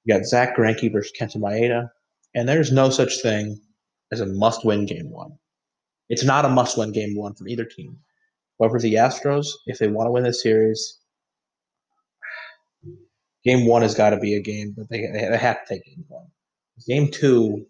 You 0.04 0.14
got 0.14 0.26
Zack 0.26 0.56
Greinke 0.56 0.90
versus 0.90 1.12
Kenta 1.16 1.37
Maeda, 1.37 1.90
and 2.34 2.49
there's 2.49 2.72
no 2.72 2.90
such 2.90 3.22
thing 3.22 3.60
as 4.10 4.20
a 4.20 4.26
must-win 4.26 4.87
game 4.87 5.10
one. 5.10 5.38
It's 6.08 6.25
not 6.25 6.44
a 6.44 6.49
must-win 6.49 6.90
game 6.90 7.14
one 7.14 7.34
from 7.34 7.49
either 7.49 7.64
team. 7.64 7.99
However, 8.60 8.78
the 8.78 8.94
Astros, 8.94 9.46
if 9.66 9.78
they 9.78 9.88
want 9.88 10.06
to 10.06 10.10
win 10.12 10.24
this 10.24 10.42
series, 10.42 10.98
game 13.42 13.66
one 13.66 13.82
has 13.82 13.94
got 13.94 14.10
to 14.10 14.18
be 14.18 14.34
a 14.34 14.42
game 14.42 14.74
that 14.76 14.90
they, 14.90 15.06
they 15.06 15.38
have 15.38 15.64
to 15.64 15.74
take 15.74 15.84
game 15.84 16.04
one. 16.08 16.26
Game 16.86 17.10
two, 17.10 17.66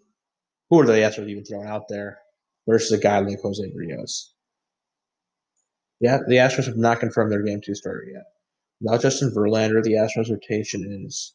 who 0.69 0.79
are 0.81 0.85
the 0.85 0.93
Astros 0.93 1.29
even 1.29 1.45
throwing 1.45 1.67
out 1.67 1.87
there 1.87 2.19
versus 2.67 2.91
a 2.91 3.01
guy 3.01 3.19
like 3.19 3.39
Jose 3.41 3.71
Rios? 3.73 4.33
Yeah, 6.01 6.17
the 6.27 6.35
Astros 6.35 6.65
have 6.65 6.77
not 6.77 6.99
confirmed 6.99 7.31
their 7.31 7.43
game 7.43 7.61
two 7.61 7.75
starter 7.75 8.05
yet. 8.11 8.23
Without 8.81 9.01
Justin 9.01 9.31
Verlander, 9.31 9.83
the 9.83 9.93
Astros 9.93 10.29
rotation 10.29 11.05
is 11.05 11.33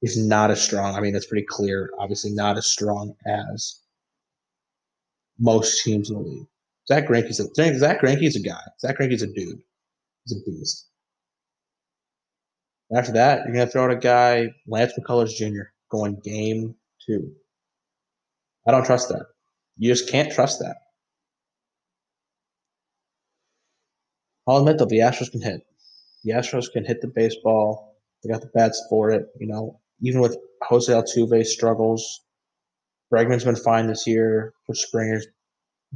is 0.00 0.16
not 0.16 0.50
as 0.50 0.62
strong. 0.62 0.94
I 0.94 1.00
mean, 1.00 1.16
it's 1.16 1.26
pretty 1.26 1.46
clear. 1.46 1.90
Obviously, 1.98 2.30
not 2.30 2.56
as 2.56 2.66
strong 2.66 3.14
as 3.26 3.82
most 5.38 5.82
teams 5.82 6.08
in 6.10 6.16
the 6.16 6.22
league. 6.22 6.46
Zack 6.88 7.06
Greinke's 7.06 7.38
a 7.38 7.46
Zack 7.78 8.00
Greinke's 8.00 8.36
a 8.36 8.40
guy. 8.40 8.60
Zack 8.80 8.98
Greinke's 8.98 9.22
a 9.22 9.26
dude. 9.26 9.60
He's 10.24 10.38
a 10.38 10.50
beast. 10.50 10.88
After 12.94 13.12
that, 13.12 13.44
you're 13.44 13.54
gonna 13.54 13.66
throw 13.66 13.84
out 13.84 13.90
a 13.90 13.96
guy, 13.96 14.48
Lance 14.66 14.94
McCullers 14.98 15.36
Jr., 15.36 15.68
going 15.90 16.18
game 16.24 16.74
two. 17.06 17.32
I 18.66 18.70
don't 18.70 18.86
trust 18.86 19.10
that. 19.10 19.26
You 19.76 19.92
just 19.92 20.10
can't 20.10 20.32
trust 20.32 20.60
that. 20.60 20.76
I'll 24.46 24.58
admit 24.58 24.78
though, 24.78 24.86
the 24.86 25.00
Astros 25.00 25.30
can 25.30 25.42
hit. 25.42 25.60
The 26.24 26.32
Astros 26.32 26.72
can 26.72 26.86
hit 26.86 27.02
the 27.02 27.08
baseball. 27.08 27.98
They 28.22 28.30
got 28.32 28.40
the 28.40 28.50
bats 28.54 28.82
for 28.88 29.10
it. 29.10 29.26
You 29.38 29.46
know, 29.46 29.80
even 30.00 30.20
with 30.20 30.36
Jose 30.62 30.90
Altuve 30.90 31.44
struggles, 31.44 32.22
Bregman's 33.12 33.44
been 33.44 33.56
fine 33.56 33.86
this 33.86 34.06
year. 34.06 34.54
Bush 34.66 34.80
Springer's 34.80 35.26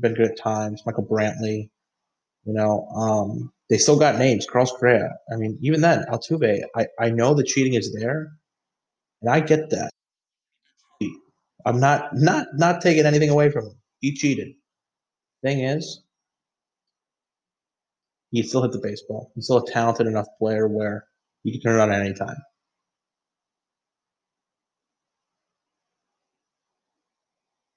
been 0.01 0.15
good 0.15 0.31
at 0.31 0.39
times. 0.39 0.83
Michael 0.87 1.07
Brantley, 1.07 1.71
you 2.45 2.53
know, 2.53 2.87
um, 2.97 3.53
they 3.69 3.79
still 3.79 3.99
got 3.99 4.19
names. 4.19 4.47
Carlos 4.51 4.73
Correa. 4.73 5.11
I 5.33 5.37
mean, 5.37 5.59
even 5.63 5.81
then, 5.81 6.05
Altuve. 6.11 6.63
I, 6.77 6.87
I 6.99 7.11
know 7.11 7.35
the 7.35 7.45
cheating 7.45 7.75
is 7.75 7.95
there, 7.99 8.33
and 9.21 9.31
I 9.31 9.41
get 9.41 9.71
that. 9.71 9.91
I'm 11.65 11.79
not 11.79 12.15
not 12.15 12.49
not 12.55 12.81
taking 12.83 13.07
anything 13.07 13.31
away 13.31 13.51
from 13.51 13.67
him. 13.67 13.81
He 14.01 14.15
cheated. 14.15 14.55
Thing 15.43 15.61
is, 15.61 16.03
he 18.31 18.43
still 18.43 18.63
hit 18.63 18.73
the 18.73 18.79
baseball. 18.79 19.31
He's 19.35 19.45
still 19.45 19.59
a 19.59 19.71
talented 19.71 20.07
enough 20.07 20.27
player 20.39 20.67
where 20.67 21.07
he 21.45 21.53
can 21.53 21.61
turn 21.61 21.79
it 21.79 21.83
on 21.83 21.93
at 21.93 22.01
any 22.01 22.15
time. 22.15 22.37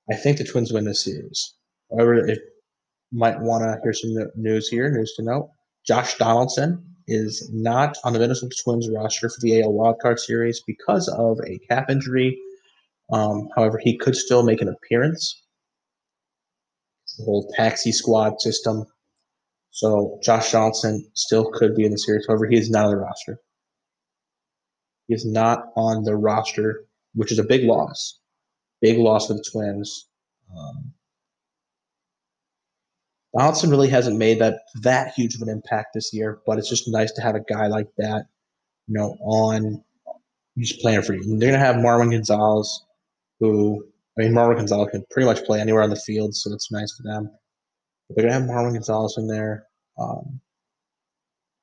I 0.10 0.16
think 0.16 0.38
the 0.38 0.44
Twins 0.44 0.72
win 0.72 0.86
this 0.86 1.04
series. 1.04 1.54
However, 1.92 2.28
if 2.28 2.40
might 3.12 3.40
want 3.42 3.64
to 3.64 3.80
hear 3.84 3.94
some 3.94 4.16
news 4.36 4.70
here, 4.70 4.92
news 4.92 5.14
to 5.18 5.24
note. 5.24 5.52
Josh 5.88 6.18
Donaldson 6.18 6.84
is 7.08 7.50
not 7.54 7.98
on 8.04 8.14
the 8.14 8.20
Minnesota 8.20 8.56
Twins 8.64 8.90
roster 8.90 9.30
for 9.30 9.38
the 9.42 9.62
AL 9.62 9.74
Wildcard 9.74 10.20
Series 10.20 10.62
because 10.68 11.08
of 11.10 11.40
a 11.48 11.60
calf 11.70 11.90
injury. 11.90 12.40
Um, 13.12 13.50
however, 13.56 13.80
he 13.84 13.98
could 13.98 14.16
still 14.16 14.44
make 14.44 14.62
an 14.62 14.70
appearance. 14.70 15.44
the 17.18 17.26
whole 17.26 17.52
taxi 17.56 17.92
squad 17.92 18.42
system. 18.42 18.86
So 19.72 20.20
Josh 20.24 20.52
Donaldson 20.54 21.10
still 21.16 21.52
could 21.52 21.76
be 21.76 21.86
in 21.86 21.92
the 21.92 22.00
series. 22.00 22.26
However, 22.28 22.48
he 22.48 22.58
is 22.58 22.70
not 22.72 22.86
on 22.86 22.92
the 22.92 22.98
roster. 22.98 23.40
He 25.08 25.16
is 25.16 25.26
not 25.26 25.68
on 25.78 26.04
the 26.06 26.16
roster, 26.18 26.86
which 27.16 27.32
is 27.32 27.40
a 27.40 27.44
big 27.46 27.66
loss. 27.66 28.20
Big 28.82 29.00
loss 29.00 29.28
for 29.28 29.36
the 29.36 29.46
Twins. 29.52 30.08
Um, 30.58 30.95
Donaldson 33.38 33.70
really 33.70 33.90
hasn't 33.90 34.18
made 34.18 34.40
that 34.40 34.60
that 34.82 35.14
huge 35.14 35.36
of 35.36 35.42
an 35.42 35.50
impact 35.50 35.90
this 35.94 36.14
year, 36.14 36.40
but 36.46 36.58
it's 36.58 36.70
just 36.70 36.88
nice 36.88 37.12
to 37.14 37.22
have 37.22 37.36
a 37.36 37.42
guy 37.42 37.68
like 37.68 37.88
that, 37.98 38.26
you 38.88 38.98
know, 38.98 39.18
on 39.22 39.84
who's 40.56 40.74
playing 40.74 41.02
for 41.02 41.14
you. 41.14 41.38
they're 41.38 41.52
gonna 41.52 41.64
have 41.64 41.76
Marwin 41.76 42.12
Gonzalez, 42.12 42.86
who 43.40 43.84
I 44.18 44.22
mean 44.22 44.32
Marwin 44.32 44.56
Gonzalez 44.56 44.92
can 44.92 45.04
pretty 45.12 45.26
much 45.26 45.44
play 45.44 45.60
anywhere 45.60 45.84
on 45.84 45.90
the 45.90 45.96
field, 45.98 46.34
so 46.34 46.50
that's 46.50 46.72
nice 46.72 46.96
for 46.96 47.04
them. 47.04 47.30
But 48.08 48.16
they're 48.16 48.26
gonna 48.26 48.40
have 48.40 48.50
Marwin 48.50 48.74
Gonzalez 48.74 49.16
in 49.18 49.28
there, 49.28 49.66
um, 50.00 50.40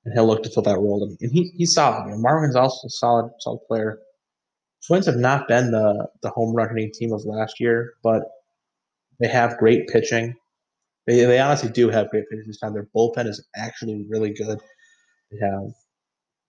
and 0.05 0.13
he'll 0.13 0.27
look 0.27 0.43
to 0.43 0.51
fill 0.51 0.65
that 0.65 0.79
role. 0.79 1.17
And 1.21 1.33
he, 1.33 1.53
he's 1.57 1.73
solid. 1.73 2.11
You 2.11 2.17
know, 2.17 2.29
a 2.29 2.71
solid, 2.89 3.31
solid 3.39 3.61
player. 3.67 3.99
Twins 4.87 5.07
have 5.07 5.17
not 5.17 5.49
been 5.49 5.71
the 5.71 6.09
the 6.23 6.31
home 6.31 6.55
run 6.55 6.69
hitting 6.69 6.93
team 6.93 7.13
of 7.13 7.25
last 7.25 7.61
year, 7.61 7.95
but 8.03 8.25
they 9.21 9.29
have 9.29 9.57
great 9.57 9.89
pitching. 9.89 10.35
They, 11.07 11.25
they 11.25 11.39
honestly 11.39 11.71
do 11.71 11.89
have 11.89 12.11
great 12.11 12.29
pitchers 12.31 12.47
this 12.47 12.59
time. 12.59 12.75
Their 12.75 12.89
bullpen 12.95 13.27
is 13.27 13.45
actually 13.57 14.05
really 14.09 14.33
good. 14.33 14.61
They 15.31 15.39
have 15.45 15.73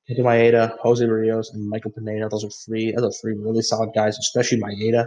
Kenta 0.10 0.20
Maeda, 0.20 0.78
Jose 0.80 1.04
Berrios, 1.04 1.48
and 1.54 1.68
Michael 1.70 1.92
Pineda. 1.92 2.28
Those 2.30 2.44
are 2.44 2.50
three. 2.50 2.92
Those 2.92 3.16
are 3.16 3.20
three 3.22 3.36
really 3.36 3.62
solid 3.62 3.92
guys, 3.96 4.18
especially 4.18 4.60
Maeda, 4.60 5.06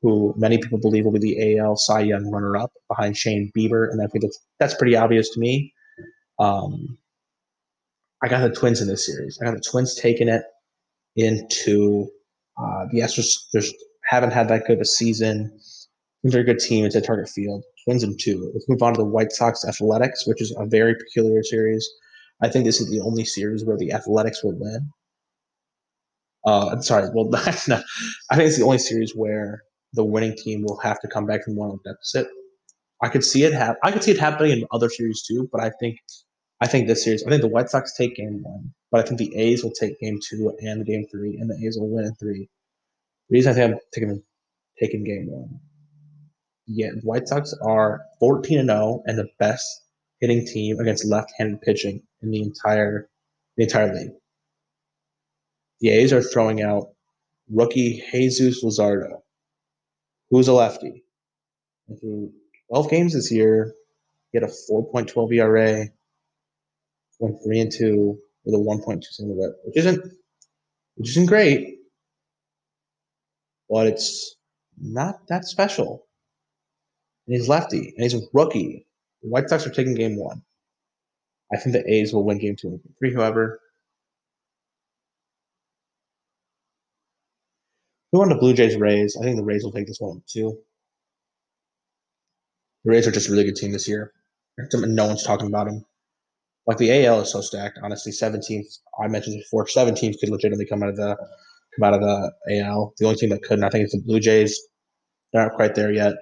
who 0.00 0.34
many 0.36 0.58
people 0.58 0.78
believe 0.78 1.04
will 1.04 1.12
be 1.12 1.18
the 1.18 1.58
AL 1.58 1.76
Cy 1.76 2.00
Young 2.00 2.30
runner-up 2.30 2.72
behind 2.88 3.16
Shane 3.16 3.52
Bieber, 3.56 3.90
and 3.90 4.02
I 4.02 4.06
think 4.06 4.22
that's 4.22 4.40
that's 4.58 4.74
pretty 4.74 4.96
obvious 4.96 5.30
to 5.30 5.40
me. 5.40 5.72
Um, 6.38 6.98
I 8.22 8.28
got 8.28 8.40
the 8.40 8.54
Twins 8.54 8.80
in 8.80 8.88
this 8.88 9.06
series. 9.06 9.38
I 9.40 9.44
got 9.44 9.54
the 9.54 9.60
Twins 9.60 9.94
taking 9.94 10.28
it 10.28 10.42
into 11.16 12.08
uh, 12.56 12.86
the 12.90 13.00
Astros. 13.00 13.34
Just 13.54 13.74
haven't 14.04 14.32
had 14.32 14.48
that 14.48 14.66
good 14.66 14.80
a 14.80 14.84
season. 14.84 15.58
Very 16.24 16.44
good 16.44 16.60
team. 16.60 16.84
It's 16.84 16.94
at 16.94 17.04
Target 17.04 17.28
Field. 17.28 17.64
Wins 17.86 18.04
in 18.04 18.16
two. 18.16 18.50
Let's 18.54 18.68
move 18.68 18.82
on 18.82 18.94
to 18.94 18.98
the 18.98 19.04
White 19.04 19.32
Sox 19.32 19.64
Athletics, 19.64 20.24
which 20.26 20.40
is 20.40 20.54
a 20.56 20.66
very 20.66 20.94
peculiar 20.94 21.42
series. 21.42 21.88
I 22.40 22.48
think 22.48 22.64
this 22.64 22.80
is 22.80 22.90
the 22.90 23.00
only 23.00 23.24
series 23.24 23.64
where 23.64 23.76
the 23.76 23.92
Athletics 23.92 24.42
will 24.44 24.56
win. 24.56 24.90
Uh, 26.46 26.68
I'm 26.72 26.82
sorry. 26.82 27.08
Well, 27.12 27.28
that's 27.30 27.66
not. 27.66 27.82
I 28.30 28.36
think 28.36 28.48
it's 28.48 28.58
the 28.58 28.64
only 28.64 28.78
series 28.78 29.14
where 29.16 29.62
the 29.94 30.04
winning 30.04 30.36
team 30.36 30.62
will 30.62 30.78
have 30.78 31.00
to 31.00 31.08
come 31.08 31.26
back 31.26 31.44
from 31.44 31.56
one 31.56 31.78
deficit. 31.84 32.28
I 33.02 33.08
could 33.08 33.24
see 33.24 33.42
it 33.42 33.52
happen. 33.52 33.76
I 33.82 33.90
could 33.90 34.04
see 34.04 34.12
it 34.12 34.18
happening 34.18 34.52
in 34.52 34.66
other 34.70 34.88
series 34.88 35.22
too, 35.22 35.48
but 35.50 35.60
I 35.60 35.72
think, 35.80 35.98
I 36.60 36.68
think 36.68 36.86
this 36.86 37.02
series. 37.02 37.24
I 37.24 37.30
think 37.30 37.42
the 37.42 37.48
White 37.48 37.68
Sox 37.68 37.96
take 37.96 38.14
game 38.14 38.42
one, 38.44 38.72
but 38.92 39.00
I 39.00 39.08
think 39.08 39.18
the 39.18 39.34
A's 39.36 39.64
will 39.64 39.72
take 39.72 39.98
game 39.98 40.20
two 40.22 40.56
and 40.60 40.86
game 40.86 41.04
three, 41.10 41.36
and 41.36 41.50
the 41.50 41.66
A's 41.66 41.76
will 41.76 41.90
win 41.90 42.04
in 42.04 42.14
three. 42.14 42.48
The 43.28 43.34
reason 43.34 43.50
I 43.50 43.54
think 43.56 43.72
I'm 43.72 43.80
taking 43.92 44.22
taking 44.78 45.04
game 45.04 45.26
one 45.28 45.58
yeah, 46.74 46.90
White 47.02 47.28
Sox 47.28 47.54
are 47.62 48.02
14 48.20 48.58
and 48.58 48.68
0 48.68 49.02
and 49.06 49.18
the 49.18 49.28
best 49.38 49.82
hitting 50.20 50.46
team 50.46 50.78
against 50.78 51.04
left-handed 51.04 51.60
pitching 51.60 52.02
in 52.22 52.30
the 52.30 52.42
entire 52.42 53.08
the 53.56 53.64
entire 53.64 53.94
league. 53.94 54.12
The 55.80 55.90
A's 55.90 56.12
are 56.12 56.22
throwing 56.22 56.62
out 56.62 56.94
rookie 57.50 58.02
Jesus 58.10 58.64
Luzardo, 58.64 59.22
who's 60.30 60.48
a 60.48 60.54
lefty. 60.54 61.04
And 61.88 62.00
through 62.00 62.32
12 62.68 62.90
games 62.90 63.12
this 63.14 63.30
year, 63.30 63.74
he 64.30 64.38
had 64.38 64.48
a 64.48 64.52
4.12 64.70 65.34
ERA, 65.34 65.86
went 67.18 67.42
three 67.44 67.60
and 67.60 67.70
two 67.70 68.18
with 68.44 68.54
a 68.54 68.58
1.27 68.58 69.04
whip, 69.20 69.56
which 69.64 69.76
isn't 69.76 70.12
which 70.94 71.10
isn't 71.10 71.26
great, 71.26 71.78
but 73.68 73.86
it's 73.86 74.36
not 74.80 75.26
that 75.28 75.44
special 75.44 76.06
and 77.26 77.36
he's 77.36 77.48
lefty, 77.48 77.94
and 77.96 78.02
he's 78.02 78.14
a 78.14 78.20
rookie. 78.32 78.86
The 79.22 79.28
White 79.28 79.48
Sox 79.48 79.66
are 79.66 79.70
taking 79.70 79.94
game 79.94 80.16
one. 80.16 80.42
I 81.52 81.58
think 81.58 81.74
the 81.74 81.92
A's 81.92 82.12
will 82.12 82.24
win 82.24 82.38
game 82.38 82.56
two 82.56 82.68
and 82.68 82.80
three, 82.98 83.14
however. 83.14 83.60
We 88.12 88.18
want 88.18 88.30
the 88.30 88.36
Blue 88.36 88.52
Jays 88.52 88.76
Rays. 88.76 89.16
I 89.18 89.24
think 89.24 89.36
the 89.36 89.44
Rays 89.44 89.64
will 89.64 89.72
take 89.72 89.86
this 89.86 90.00
one 90.00 90.22
too. 90.26 90.58
The 92.84 92.90
Rays 92.90 93.06
are 93.06 93.12
just 93.12 93.28
a 93.28 93.32
really 93.32 93.44
good 93.44 93.56
team 93.56 93.72
this 93.72 93.88
year. 93.88 94.12
No 94.72 95.06
one's 95.06 95.22
talking 95.22 95.46
about 95.46 95.66
them. 95.66 95.84
Like 96.66 96.76
the 96.78 97.06
AL 97.06 97.22
is 97.22 97.32
so 97.32 97.40
stacked. 97.40 97.78
Honestly, 97.82 98.12
17th. 98.12 98.78
I 99.02 99.08
mentioned 99.08 99.38
before. 99.38 99.66
7 99.66 99.94
teams 99.94 100.16
could 100.16 100.28
legitimately 100.28 100.66
come 100.66 100.82
out 100.82 100.90
of 100.90 100.96
the 100.96 101.16
come 101.74 101.84
out 101.84 101.94
of 101.94 102.00
the 102.00 102.32
AL. 102.60 102.92
The 102.98 103.06
only 103.06 103.16
team 103.16 103.30
that 103.30 103.42
couldn't, 103.42 103.64
I 103.64 103.70
think, 103.70 103.86
is 103.86 103.92
the 103.92 104.02
Blue 104.04 104.20
Jays. 104.20 104.60
They're 105.32 105.44
not 105.44 105.54
quite 105.54 105.74
there 105.74 105.92
yet. 105.92 106.14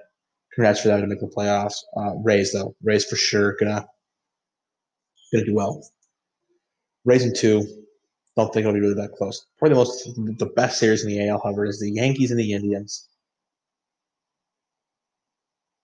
Congrats 0.53 0.81
for 0.81 0.89
them 0.89 1.01
to 1.01 1.07
make 1.07 1.19
the 1.19 1.27
playoffs. 1.27 1.75
Uh, 1.95 2.15
Rays 2.17 2.51
though, 2.51 2.75
Rays 2.83 3.05
for 3.05 3.15
sure 3.15 3.55
gonna 3.59 3.87
gonna 5.31 5.45
do 5.45 5.55
well. 5.55 5.85
Rays 7.05 7.23
in 7.25 7.33
two. 7.33 7.65
Don't 8.35 8.53
think 8.53 8.65
it'll 8.65 8.73
be 8.73 8.79
really 8.79 8.95
that 8.95 9.13
close. 9.13 9.45
Probably 9.57 9.73
the 9.73 9.79
most 9.79 10.39
the 10.39 10.51
best 10.55 10.79
series 10.79 11.03
in 11.03 11.09
the 11.09 11.27
AL, 11.27 11.41
however, 11.43 11.65
is 11.65 11.79
the 11.79 11.91
Yankees 11.91 12.31
and 12.31 12.39
the 12.39 12.53
Indians. 12.53 13.07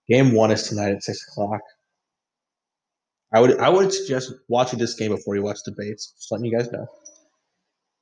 Game 0.08 0.32
one 0.32 0.50
is 0.50 0.68
tonight 0.68 0.92
at 0.92 1.02
six 1.02 1.26
o'clock. 1.28 1.60
I 3.32 3.40
would 3.40 3.58
I 3.58 3.68
would 3.68 3.92
suggest 3.92 4.32
watching 4.48 4.78
this 4.78 4.94
game 4.94 5.10
before 5.14 5.34
you 5.34 5.42
watch 5.42 5.58
debates. 5.64 6.12
Just 6.16 6.30
letting 6.32 6.46
you 6.46 6.56
guys 6.56 6.70
know. 6.72 6.86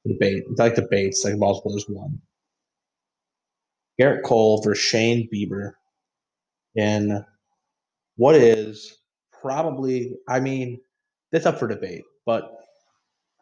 The 0.04 0.12
debate. 0.14 0.44
It's 0.48 0.58
like 0.58 0.76
debates, 0.76 1.24
like 1.24 1.38
Balls 1.38 1.60
Brothers 1.62 1.86
one. 1.88 2.20
Gerrit 4.00 4.22
Cole 4.22 4.62
versus 4.62 4.84
Shane 4.84 5.28
Bieber 5.32 5.72
in 6.76 7.24
what 8.16 8.34
is 8.34 8.96
probably, 9.42 10.16
I 10.28 10.40
mean, 10.40 10.80
that's 11.32 11.46
up 11.46 11.58
for 11.58 11.66
debate, 11.66 12.02
but 12.24 12.50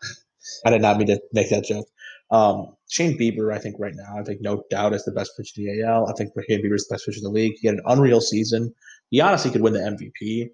I 0.67 0.71
did 0.71 0.83
not 0.83 0.97
mean 0.97 1.09
to 1.09 1.21
make 1.33 1.51
that 1.51 1.65
joke. 1.65 1.87
Um, 2.31 2.75
Shane 2.89 3.19
Bieber, 3.19 3.53
I 3.53 3.59
think 3.59 3.77
right 3.79 3.95
now, 3.95 4.17
I 4.19 4.23
think 4.23 4.41
no 4.41 4.65
doubt 4.71 4.95
is 4.95 5.05
the 5.05 5.13
best 5.13 5.33
pitcher 5.37 5.53
in 5.61 5.67
the 5.67 5.87
AL. 5.87 6.09
I 6.09 6.13
think 6.15 6.31
Shane 6.49 6.65
Bieber 6.65 6.75
is 6.75 6.87
the 6.87 6.95
best 6.95 7.07
pitcher 7.07 7.19
in 7.19 7.25
the 7.25 7.31
league. 7.31 7.55
He 7.61 7.69
had 7.69 7.77
an 7.77 7.83
unreal 7.87 8.21
season. 8.21 8.73
He 9.11 9.21
honestly 9.21 9.51
could 9.51 9.61
win 9.61 9.75
the 9.75 9.81
MVP 9.81 10.49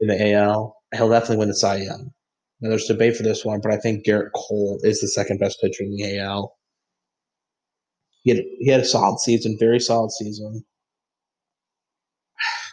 in 0.00 0.08
the 0.08 0.32
AL. 0.32 0.76
He'll 0.94 1.08
definitely 1.08 1.38
win 1.38 1.48
the 1.48 1.54
Cy 1.54 1.76
Young. 1.76 2.12
Now, 2.60 2.70
there's 2.70 2.86
debate 2.86 3.16
for 3.16 3.24
this 3.24 3.44
one, 3.44 3.60
but 3.60 3.72
I 3.72 3.76
think 3.76 4.06
Gerrit 4.06 4.30
Cole 4.34 4.78
is 4.82 5.00
the 5.00 5.08
second 5.08 5.38
best 5.38 5.60
pitcher 5.60 5.82
in 5.82 5.96
the 5.96 6.18
AL. 6.18 6.56
He 8.22 8.30
had, 8.30 8.44
he 8.60 8.70
had 8.70 8.80
a 8.80 8.84
solid 8.84 9.18
season, 9.18 9.56
very 9.58 9.80
solid 9.80 10.12
season 10.12 10.64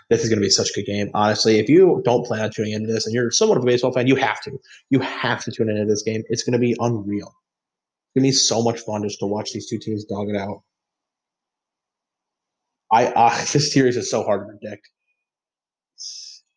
this 0.09 0.23
is 0.23 0.29
going 0.29 0.39
to 0.39 0.45
be 0.45 0.49
such 0.49 0.71
a 0.71 0.73
good 0.73 0.85
game. 0.85 1.11
Honestly, 1.13 1.59
if 1.59 1.69
you 1.69 2.01
don't 2.03 2.25
plan 2.25 2.43
on 2.43 2.51
tuning 2.51 2.73
into 2.73 2.91
this 2.91 3.05
and 3.05 3.13
you're 3.13 3.31
somewhat 3.31 3.57
of 3.57 3.63
a 3.63 3.67
baseball 3.67 3.91
fan, 3.91 4.07
you 4.07 4.15
have 4.15 4.41
to. 4.41 4.59
You 4.89 4.99
have 4.99 5.43
to 5.43 5.51
tune 5.51 5.69
into 5.69 5.85
this 5.85 6.01
game. 6.01 6.23
It's 6.29 6.43
going 6.43 6.53
to 6.53 6.59
be 6.59 6.75
unreal. 6.79 7.27
It's 7.27 8.15
going 8.15 8.23
to 8.23 8.27
be 8.29 8.31
so 8.31 8.63
much 8.63 8.79
fun 8.81 9.03
just 9.03 9.19
to 9.19 9.27
watch 9.27 9.51
these 9.51 9.69
two 9.69 9.77
teams 9.77 10.05
dog 10.05 10.29
it 10.29 10.35
out. 10.35 10.63
I 12.91 13.07
uh, 13.07 13.37
this 13.53 13.71
series 13.71 13.97
is 13.97 14.09
so 14.09 14.23
hard 14.23 14.47
to 14.47 14.57
predict. 14.57 14.89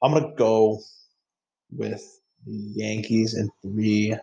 I'm 0.02 0.12
going 0.12 0.24
to 0.24 0.34
go 0.36 0.80
with 1.70 2.02
the 2.46 2.52
Yankees 2.52 3.34
in 3.34 3.50
three. 3.62 4.16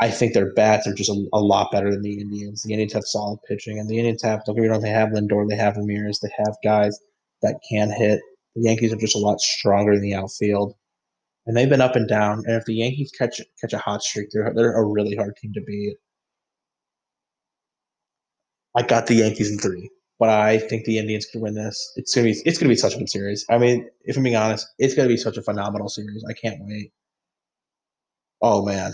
I 0.00 0.10
think 0.10 0.32
their 0.32 0.52
bats 0.52 0.86
are 0.86 0.94
just 0.94 1.10
a, 1.10 1.28
a, 1.32 1.40
lot 1.40 1.72
better 1.72 1.90
than 1.90 2.02
the 2.02 2.20
Indians. 2.20 2.62
The 2.62 2.72
Indians 2.72 2.92
have 2.92 3.04
solid 3.04 3.40
pitching, 3.48 3.78
and 3.78 3.88
the 3.88 3.98
Indians 3.98 4.22
have 4.22 4.44
don't 4.44 4.54
get 4.54 4.62
me 4.62 4.68
wrong, 4.68 4.80
they 4.80 4.90
have 4.90 5.08
Lindor, 5.08 5.48
they 5.48 5.56
have 5.56 5.76
Ramirez, 5.76 6.20
they 6.20 6.30
have 6.36 6.56
guys 6.62 6.98
that 7.42 7.60
can 7.68 7.90
hit. 7.90 8.20
The 8.54 8.62
Yankees 8.62 8.92
are 8.92 8.96
just 8.96 9.16
a 9.16 9.18
lot 9.18 9.40
stronger 9.40 9.92
in 9.92 10.00
the 10.00 10.14
outfield, 10.14 10.74
and 11.46 11.56
they've 11.56 11.68
been 11.68 11.80
up 11.80 11.96
and 11.96 12.08
down. 12.08 12.44
And 12.46 12.54
if 12.54 12.64
the 12.64 12.74
Yankees 12.74 13.10
catch 13.16 13.40
catch 13.60 13.72
a 13.72 13.78
hot 13.78 14.02
streak, 14.02 14.28
they're 14.32 14.52
they're 14.54 14.76
a 14.76 14.84
really 14.84 15.16
hard 15.16 15.36
team 15.36 15.52
to 15.54 15.60
beat. 15.60 15.96
I 18.76 18.82
got 18.82 19.06
the 19.06 19.14
Yankees 19.14 19.50
in 19.50 19.58
three, 19.58 19.90
but 20.20 20.28
I 20.28 20.58
think 20.58 20.84
the 20.84 20.98
Indians 20.98 21.26
could 21.26 21.42
win 21.42 21.54
this. 21.54 21.92
It's 21.96 22.14
gonna 22.14 22.26
be 22.26 22.36
it's 22.44 22.58
gonna 22.58 22.68
be 22.68 22.76
such 22.76 22.94
a 22.94 22.98
good 22.98 23.08
series. 23.08 23.44
I 23.50 23.58
mean, 23.58 23.88
if 24.04 24.16
I'm 24.16 24.22
being 24.22 24.36
honest, 24.36 24.68
it's 24.78 24.94
gonna 24.94 25.08
be 25.08 25.16
such 25.16 25.36
a 25.36 25.42
phenomenal 25.42 25.88
series. 25.88 26.24
I 26.28 26.34
can't 26.34 26.60
wait. 26.60 26.92
Oh 28.40 28.64
man, 28.64 28.92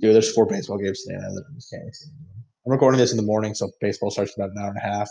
dude, 0.00 0.14
there's 0.14 0.32
four 0.32 0.46
baseball 0.46 0.78
games 0.78 1.02
today, 1.02 1.16
and 1.16 1.24
I 1.24 1.54
just 1.54 1.70
can't 1.70 1.82
wait. 1.84 1.94
I'm 2.66 2.72
recording 2.72 2.98
this 2.98 3.10
in 3.10 3.16
the 3.16 3.22
morning, 3.22 3.54
so 3.54 3.70
baseball 3.80 4.10
starts 4.10 4.36
in 4.36 4.44
about 4.44 4.54
an 4.54 4.62
hour 4.62 4.68
and 4.68 4.76
a 4.76 4.80
half. 4.80 5.08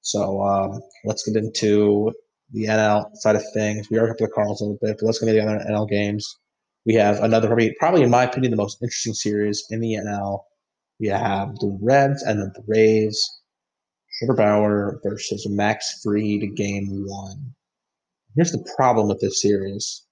So 0.00 0.42
um, 0.42 0.80
let's 1.04 1.22
get 1.22 1.36
into 1.42 2.12
the 2.52 2.64
NL 2.64 3.14
side 3.14 3.36
of 3.36 3.44
things. 3.54 3.88
We 3.90 3.98
are 3.98 4.08
got 4.08 4.18
to 4.18 4.24
the 4.24 4.30
Cardinals 4.30 4.60
a 4.60 4.64
little 4.64 4.78
bit, 4.82 4.96
but 4.98 5.06
let's 5.06 5.20
get 5.20 5.28
into 5.28 5.40
the 5.40 5.46
other 5.46 5.64
NL 5.70 5.88
games. 5.88 6.36
We 6.84 6.94
have 6.94 7.20
another, 7.20 7.46
probably, 7.46 7.74
probably 7.78 8.02
in 8.02 8.10
my 8.10 8.24
opinion, 8.24 8.50
the 8.50 8.56
most 8.56 8.82
interesting 8.82 9.14
series 9.14 9.64
in 9.70 9.80
the 9.80 9.94
NL. 9.94 10.40
We 10.98 11.08
have 11.08 11.54
the 11.60 11.78
Reds 11.80 12.22
and 12.22 12.40
the 12.40 12.62
Rays. 12.66 13.24
Trevor 14.18 14.34
Bauer 14.34 15.00
versus 15.02 15.46
Max 15.48 16.00
Fried, 16.02 16.54
game 16.56 17.04
one. 17.06 17.54
Here's 18.36 18.52
the 18.52 18.64
problem 18.76 19.08
with 19.08 19.20
this 19.20 19.40
series 19.40 20.04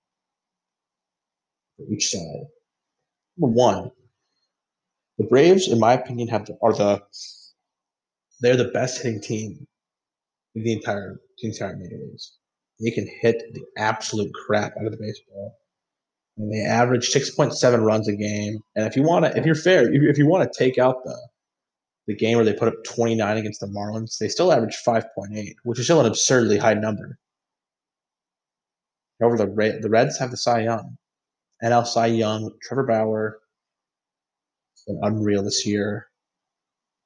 for 1.86 1.92
each 1.92 2.10
side. 2.10 2.46
Number 3.36 3.54
one, 3.54 3.90
the 5.18 5.24
Braves, 5.24 5.68
in 5.68 5.78
my 5.78 5.92
opinion, 5.94 6.28
have 6.28 6.46
the, 6.46 6.56
are 6.62 6.72
the 6.72 7.02
they're 8.40 8.56
the 8.56 8.70
best 8.72 9.02
hitting 9.02 9.20
team 9.20 9.66
in 10.54 10.64
the 10.64 10.72
entire 10.72 11.20
the 11.40 11.48
entire 11.48 11.76
major 11.76 11.96
leagues. 11.96 12.32
They 12.80 12.90
can 12.90 13.08
hit 13.20 13.42
the 13.52 13.62
absolute 13.78 14.32
crap 14.34 14.76
out 14.76 14.86
of 14.86 14.92
the 14.92 14.98
baseball. 14.98 15.58
And 16.38 16.52
they 16.52 16.64
average 16.64 17.08
six 17.08 17.30
point 17.30 17.54
seven 17.54 17.82
runs 17.82 18.08
a 18.08 18.16
game. 18.16 18.58
And 18.74 18.86
if 18.86 18.96
you 18.96 19.02
want 19.02 19.24
to, 19.26 19.38
if 19.38 19.46
you're 19.46 19.54
fair, 19.54 19.92
if, 19.92 20.02
if 20.02 20.18
you 20.18 20.26
want 20.26 20.50
to 20.50 20.58
take 20.58 20.78
out 20.78 21.04
the 21.04 21.16
the 22.08 22.16
game 22.16 22.36
where 22.36 22.44
they 22.44 22.52
put 22.52 22.66
up 22.66 22.74
29 22.84 23.36
against 23.36 23.60
the 23.60 23.66
Marlins, 23.68 24.18
they 24.18 24.26
still 24.28 24.52
average 24.52 24.76
5.8, 24.84 25.52
which 25.62 25.78
is 25.78 25.84
still 25.84 26.00
an 26.00 26.06
absurdly 26.06 26.58
high 26.58 26.74
number. 26.74 27.16
However, 29.20 29.36
the 29.36 29.78
the 29.80 29.90
Reds 29.90 30.18
have 30.18 30.32
the 30.32 30.36
Cy 30.36 30.62
Young, 30.62 30.96
NL 31.62 31.86
Cy 31.86 32.06
Young, 32.06 32.50
Trevor 32.62 32.84
Bauer. 32.84 33.38
It's 34.74 34.84
been 34.84 35.00
unreal 35.02 35.42
this 35.42 35.64
year. 35.66 36.08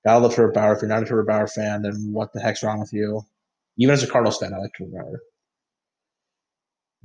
Gotta 0.05 0.21
love 0.21 0.35
Trevor 0.35 0.53
Bauer. 0.53 0.75
If 0.75 0.83
you're 0.83 0.89
not 0.89 1.03
a 1.03 1.07
Trevor 1.07 1.25
Bauer 1.25 1.47
fan, 1.47 1.83
then 1.83 2.13
what 2.13 2.33
the 2.33 2.41
heck's 2.41 2.63
wrong 2.63 2.81
with 2.81 2.93
you? 2.93 3.23
Even 3.77 3.93
as 3.93 4.03
a 4.03 4.07
Cardinals 4.07 4.39
fan, 4.39 4.55
I 4.55 4.59
like 4.59 4.73
Trevor 4.75 4.93
Bauer. 4.93 5.21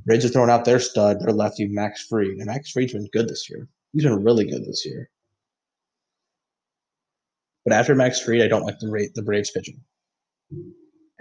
Braves 0.06 0.26
are 0.26 0.30
throwing 0.30 0.50
out 0.50 0.66
their 0.66 0.80
stud, 0.80 1.20
their 1.20 1.34
lefty 1.34 1.68
Max 1.68 2.06
Fried. 2.08 2.38
and 2.38 2.46
Max 2.46 2.72
Fried's 2.72 2.94
been 2.94 3.10
good 3.14 3.28
this 3.28 3.50
year. 3.50 3.68
He's 3.94 4.04
been 4.04 4.24
really 4.24 4.50
good 4.50 4.66
this 4.66 4.86
year. 4.86 5.10
But 7.66 7.74
after 7.74 7.94
Max 7.94 8.20
Fried, 8.20 8.42
I 8.42 8.48
don't 8.48 8.66
like 8.66 8.80
the 8.80 8.90
rate 8.90 9.14
the 9.14 9.22
Braves 9.22 9.52
pitching. 9.52 9.82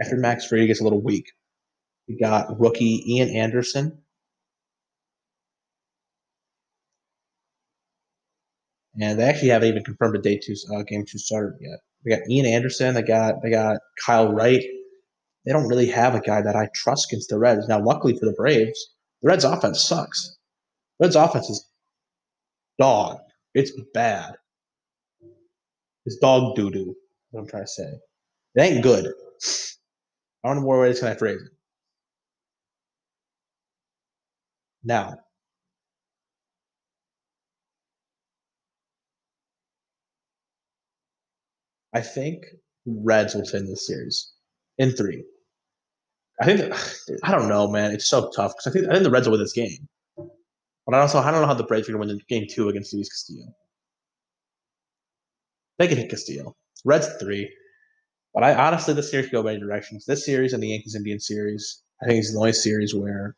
After 0.01 0.17
Max 0.17 0.47
Fried 0.47 0.67
gets 0.67 0.81
a 0.81 0.85
little 0.85 1.03
weak, 1.03 1.33
you 2.07 2.19
got 2.19 2.59
rookie 2.59 3.05
Ian 3.15 3.29
Anderson. 3.31 3.99
And 9.01 9.19
they 9.19 9.25
actually 9.25 9.49
haven't 9.49 9.69
even 9.69 9.85
confirmed 9.85 10.17
a 10.17 10.21
day 10.21 10.39
two 10.39 10.55
uh, 10.75 10.83
game 10.83 11.05
two 11.07 11.19
starter 11.19 11.57
yet. 11.61 11.81
They 12.05 12.17
got 12.17 12.29
Ian 12.29 12.47
Anderson. 12.47 12.95
They 12.95 13.03
got 13.03 13.43
they 13.43 13.51
got 13.51 13.79
Kyle 14.05 14.33
Wright. 14.33 14.63
They 15.47 15.53
don't 15.53 15.69
really 15.69 15.87
have 15.87 16.15
a 16.15 16.21
guy 16.21 16.43
that 16.43 16.57
I 16.57 16.69
trust 16.75 17.11
against 17.11 17.31
the 17.31 17.39
Reds. 17.39 17.67
Now, 17.67 17.83
luckily 17.83 18.19
for 18.19 18.27
the 18.27 18.35
Braves, 18.35 18.95
the 19.23 19.29
Reds' 19.29 19.45
offense 19.45 19.83
sucks. 19.83 20.37
The 20.99 21.07
Reds' 21.07 21.17
offense 21.17 21.49
is 21.49 21.67
dog. 22.79 23.19
It's 23.55 23.73
bad. 23.95 24.35
It's 26.05 26.17
dog 26.17 26.57
doo 26.57 26.71
doo. 26.71 26.95
What 27.31 27.41
I'm 27.41 27.47
trying 27.47 27.65
to 27.65 27.69
say. 27.69 27.93
It 28.55 28.61
ain't 28.61 28.83
good. 28.83 29.07
I 30.45 30.49
don't 30.49 30.59
know 30.59 30.63
more 30.63 30.81
ways 30.81 30.99
can 30.99 31.09
I 31.09 31.15
phrase 31.15 31.41
it. 31.41 31.53
Now, 34.83 35.19
I 41.95 42.01
think 42.01 42.45
Reds 42.87 43.35
will 43.35 43.45
win 43.53 43.67
this 43.67 43.87
series 43.87 44.33
in 44.79 44.93
three. 44.93 45.25
I 46.41 46.47
think 46.47 46.73
I 47.25 47.33
don't 47.33 47.49
know, 47.49 47.69
man. 47.69 47.93
It's 47.93 48.09
so 48.09 48.31
tough 48.31 48.53
because 48.53 48.67
I 48.67 48.71
think 48.71 48.89
I 48.89 48.93
think 48.93 49.05
the 49.05 49.11
Reds 49.11 49.27
will 49.27 49.33
win 49.33 49.43
this 49.43 49.53
game, 49.53 49.89
but 50.17 50.95
I 50.95 51.01
also 51.01 51.19
I 51.19 51.31
don't 51.31 51.41
know 51.41 51.47
how 51.47 51.55
the 51.55 51.65
Braves 51.65 51.89
are 51.89 51.93
going 51.93 52.09
to 52.09 52.15
win 52.15 52.23
game 52.29 52.47
two 52.51 52.69
against 52.69 52.95
Luis 52.95 53.09
Castillo. 53.09 53.47
They 55.79 55.89
can 55.89 55.97
hit 55.99 56.11
Castillo. 56.11 56.55
Reds 56.85 57.09
three, 57.21 57.51
but 58.35 58.45
I 58.45 58.55
honestly 58.55 58.95
this 58.95 59.11
series 59.11 59.27
could 59.27 59.33
go 59.33 59.43
many 59.43 59.61
directions. 59.61 60.07
This 60.07 60.25
series 60.25 60.53
and 60.53 60.63
the 60.63 60.69
Yankees 60.69 60.95
Indian 60.95 61.21
series, 61.21 61.83
I 62.03 62.07
think 62.07 62.21
it's 62.21 62.33
the 62.33 62.39
only 62.39 62.53
series 62.53 62.95
where 62.95 63.37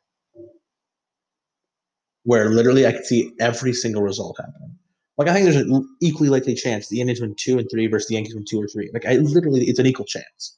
where 2.24 2.50
literally 2.50 2.86
I 2.86 2.92
could 2.92 3.06
see 3.06 3.32
every 3.40 3.72
single 3.72 4.02
result 4.02 4.36
happening. 4.38 4.78
Like 5.18 5.28
I 5.28 5.34
think 5.34 5.44
there's 5.44 5.56
an 5.56 5.96
equally 6.00 6.30
likely 6.30 6.54
chance 6.54 6.88
the 6.88 7.00
Indians 7.00 7.20
win 7.20 7.34
two 7.34 7.58
and 7.58 7.68
three 7.70 7.86
versus 7.86 8.08
the 8.08 8.14
Yankees 8.14 8.34
win 8.34 8.44
two 8.48 8.60
or 8.60 8.66
three. 8.66 8.90
Like 8.92 9.06
I 9.06 9.16
literally, 9.16 9.64
it's 9.64 9.78
an 9.78 9.86
equal 9.86 10.06
chance. 10.06 10.56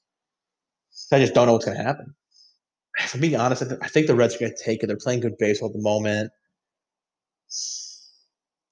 I 1.12 1.18
just 1.18 1.34
don't 1.34 1.46
know 1.46 1.52
what's 1.52 1.64
going 1.64 1.76
to 1.76 1.82
happen. 1.82 2.14
For 3.08 3.18
being 3.18 3.36
honest, 3.36 3.62
I 3.82 3.88
think 3.88 4.06
the 4.06 4.14
Reds 4.14 4.36
are 4.36 4.38
going 4.38 4.52
to 4.56 4.64
take 4.64 4.82
it. 4.82 4.86
They're 4.86 4.96
playing 4.96 5.20
good 5.20 5.38
baseball 5.38 5.68
at 5.68 5.74
the 5.74 5.82
moment, 5.82 6.30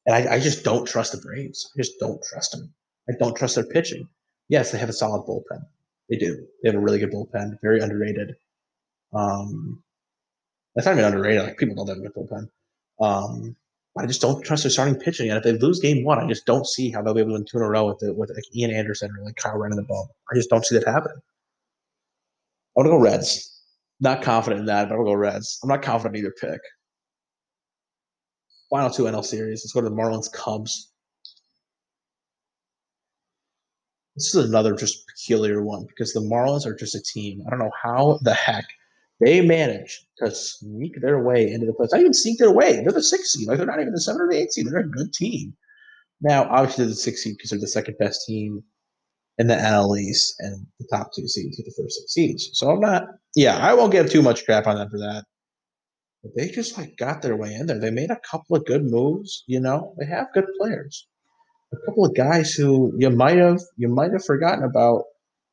and 0.06 0.14
I, 0.14 0.34
I 0.34 0.40
just 0.40 0.64
don't 0.64 0.86
trust 0.86 1.12
the 1.12 1.18
Braves. 1.18 1.70
I 1.74 1.80
just 1.80 1.98
don't 1.98 2.22
trust 2.22 2.52
them. 2.52 2.72
I 3.08 3.14
don't 3.18 3.36
trust 3.36 3.56
their 3.56 3.64
pitching. 3.64 4.08
Yes, 4.48 4.70
they 4.70 4.78
have 4.78 4.88
a 4.88 4.92
solid 4.92 5.26
bullpen. 5.26 5.64
They 6.08 6.16
do. 6.16 6.46
They 6.62 6.68
have 6.68 6.76
a 6.76 6.80
really 6.80 6.98
good 6.98 7.12
bullpen. 7.12 7.58
Very 7.62 7.80
underrated. 7.80 8.34
Um, 9.12 9.82
that's 10.74 10.86
not 10.86 10.92
even 10.92 11.04
underrated. 11.04 11.42
Like 11.42 11.58
people 11.58 11.84
they 11.84 11.92
have 11.92 12.02
a 12.02 12.08
good 12.08 12.14
bullpen. 12.14 12.48
Um, 13.00 13.56
I 13.98 14.06
just 14.06 14.22
don't 14.22 14.42
trust 14.42 14.62
their 14.62 14.70
starting 14.70 14.94
pitching. 14.94 15.28
And 15.28 15.36
if 15.36 15.44
they 15.44 15.52
lose 15.52 15.78
game 15.78 16.02
one, 16.04 16.18
I 16.18 16.26
just 16.26 16.46
don't 16.46 16.66
see 16.66 16.90
how 16.90 17.02
they'll 17.02 17.12
be 17.12 17.20
able 17.20 17.32
to 17.32 17.34
win 17.34 17.44
two 17.44 17.58
in 17.58 17.62
a 17.62 17.68
row 17.68 17.86
with 17.88 17.98
with 18.16 18.30
like 18.30 18.56
Ian 18.56 18.70
Anderson 18.70 19.10
or 19.10 19.24
like 19.24 19.36
Kyle 19.36 19.56
running 19.56 19.76
the 19.76 19.82
ball. 19.82 20.10
I 20.30 20.34
just 20.34 20.48
don't 20.48 20.64
see 20.64 20.78
that 20.78 20.86
happening. 20.86 21.18
I 21.18 22.80
want 22.80 22.86
to 22.86 22.90
go 22.90 22.98
Reds. 22.98 23.48
Not 24.00 24.22
confident 24.22 24.60
in 24.60 24.66
that, 24.66 24.88
but 24.88 24.96
I'll 24.96 25.04
go 25.04 25.12
Reds. 25.12 25.60
I'm 25.62 25.68
not 25.68 25.82
confident 25.82 26.16
in 26.16 26.24
either 26.24 26.34
pick. 26.40 26.60
Final 28.70 28.90
two 28.90 29.04
NL 29.04 29.24
series. 29.24 29.62
Let's 29.62 29.72
go 29.72 29.82
to 29.82 29.88
the 29.90 29.94
Marlins 29.94 30.32
Cubs. 30.32 30.90
This 34.16 34.34
is 34.34 34.46
another 34.46 34.74
just 34.74 35.06
peculiar 35.06 35.62
one 35.62 35.84
because 35.86 36.14
the 36.14 36.20
Marlins 36.20 36.64
are 36.64 36.74
just 36.74 36.94
a 36.94 37.02
team. 37.02 37.42
I 37.46 37.50
don't 37.50 37.58
know 37.58 37.70
how 37.82 38.18
the 38.22 38.34
heck 38.34 38.64
they 39.20 39.40
manage 39.40 40.06
to 40.18 40.30
sneak 40.30 41.00
their 41.00 41.22
way 41.22 41.50
into 41.52 41.66
the 41.66 41.72
playoffs. 41.72 41.92
Not 41.92 42.00
even 42.00 42.14
sneak 42.14 42.38
their 42.38 42.52
way. 42.52 42.82
They're 42.82 42.92
the 42.92 43.02
sixth 43.02 43.32
seed. 43.32 43.48
Like 43.48 43.58
they're 43.58 43.66
not 43.66 43.80
even 43.80 43.92
the 43.92 44.00
seven 44.00 44.22
or 44.22 44.28
the 44.28 44.38
eighth 44.38 44.52
seed. 44.52 44.66
They're 44.66 44.80
a 44.80 44.88
good 44.88 45.12
team. 45.12 45.54
Now, 46.20 46.48
obviously, 46.50 46.84
they're 46.84 46.90
the 46.90 46.96
sixth 46.96 47.22
seed 47.22 47.36
because 47.36 47.50
they're 47.50 47.60
the 47.60 47.68
second 47.68 47.96
best 47.98 48.26
team 48.26 48.62
in 49.38 49.46
the 49.46 49.54
NL 49.54 49.98
East, 49.98 50.34
and 50.40 50.66
the 50.78 50.86
top 50.88 51.10
two 51.14 51.26
seeds 51.26 51.56
get 51.56 51.64
the 51.64 51.82
first 51.82 51.96
six 51.96 52.12
seeds. 52.12 52.50
So 52.54 52.70
I'm 52.70 52.80
not. 52.80 53.04
Yeah, 53.34 53.56
I 53.58 53.74
won't 53.74 53.92
give 53.92 54.10
too 54.10 54.22
much 54.22 54.44
crap 54.44 54.66
on 54.66 54.76
them 54.76 54.90
for 54.90 54.98
that. 54.98 55.24
But 56.22 56.32
they 56.36 56.48
just 56.48 56.78
like 56.78 56.96
got 56.96 57.22
their 57.22 57.36
way 57.36 57.52
in 57.54 57.66
there. 57.66 57.80
They 57.80 57.90
made 57.90 58.10
a 58.10 58.20
couple 58.30 58.56
of 58.56 58.64
good 58.64 58.84
moves. 58.84 59.42
You 59.46 59.60
know, 59.60 59.94
they 59.98 60.06
have 60.06 60.32
good 60.32 60.46
players. 60.58 61.06
A 61.72 61.86
couple 61.86 62.04
of 62.04 62.14
guys 62.14 62.52
who 62.52 62.92
you 62.98 63.10
might 63.10 63.38
have 63.38 63.60
you 63.76 63.88
might 63.88 64.12
have 64.12 64.24
forgotten 64.24 64.62
about 64.62 65.04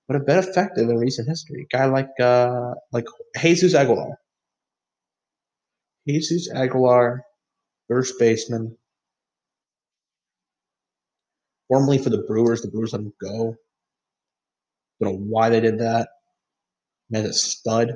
but 0.09 0.15
have 0.15 0.25
been 0.25 0.39
effective 0.39 0.89
in 0.89 0.97
recent 0.97 1.29
history. 1.29 1.67
A 1.71 1.77
guy 1.77 1.85
like 1.85 2.09
uh, 2.19 2.73
like 2.91 3.05
Jesus 3.39 3.75
Aguilar. 3.75 4.17
Jesus 6.07 6.49
Aguilar, 6.51 7.23
first 7.87 8.15
baseman, 8.17 8.75
formerly 11.67 11.99
for 11.99 12.09
the 12.09 12.23
Brewers. 12.27 12.63
The 12.63 12.71
Brewers 12.71 12.91
let 12.93 13.03
him 13.03 13.13
go. 13.21 13.55
Don't 14.99 15.13
know 15.13 15.25
why 15.29 15.49
they 15.49 15.59
did 15.59 15.77
that. 15.77 16.09
Man, 17.11 17.27
a 17.27 17.33
stud. 17.33 17.93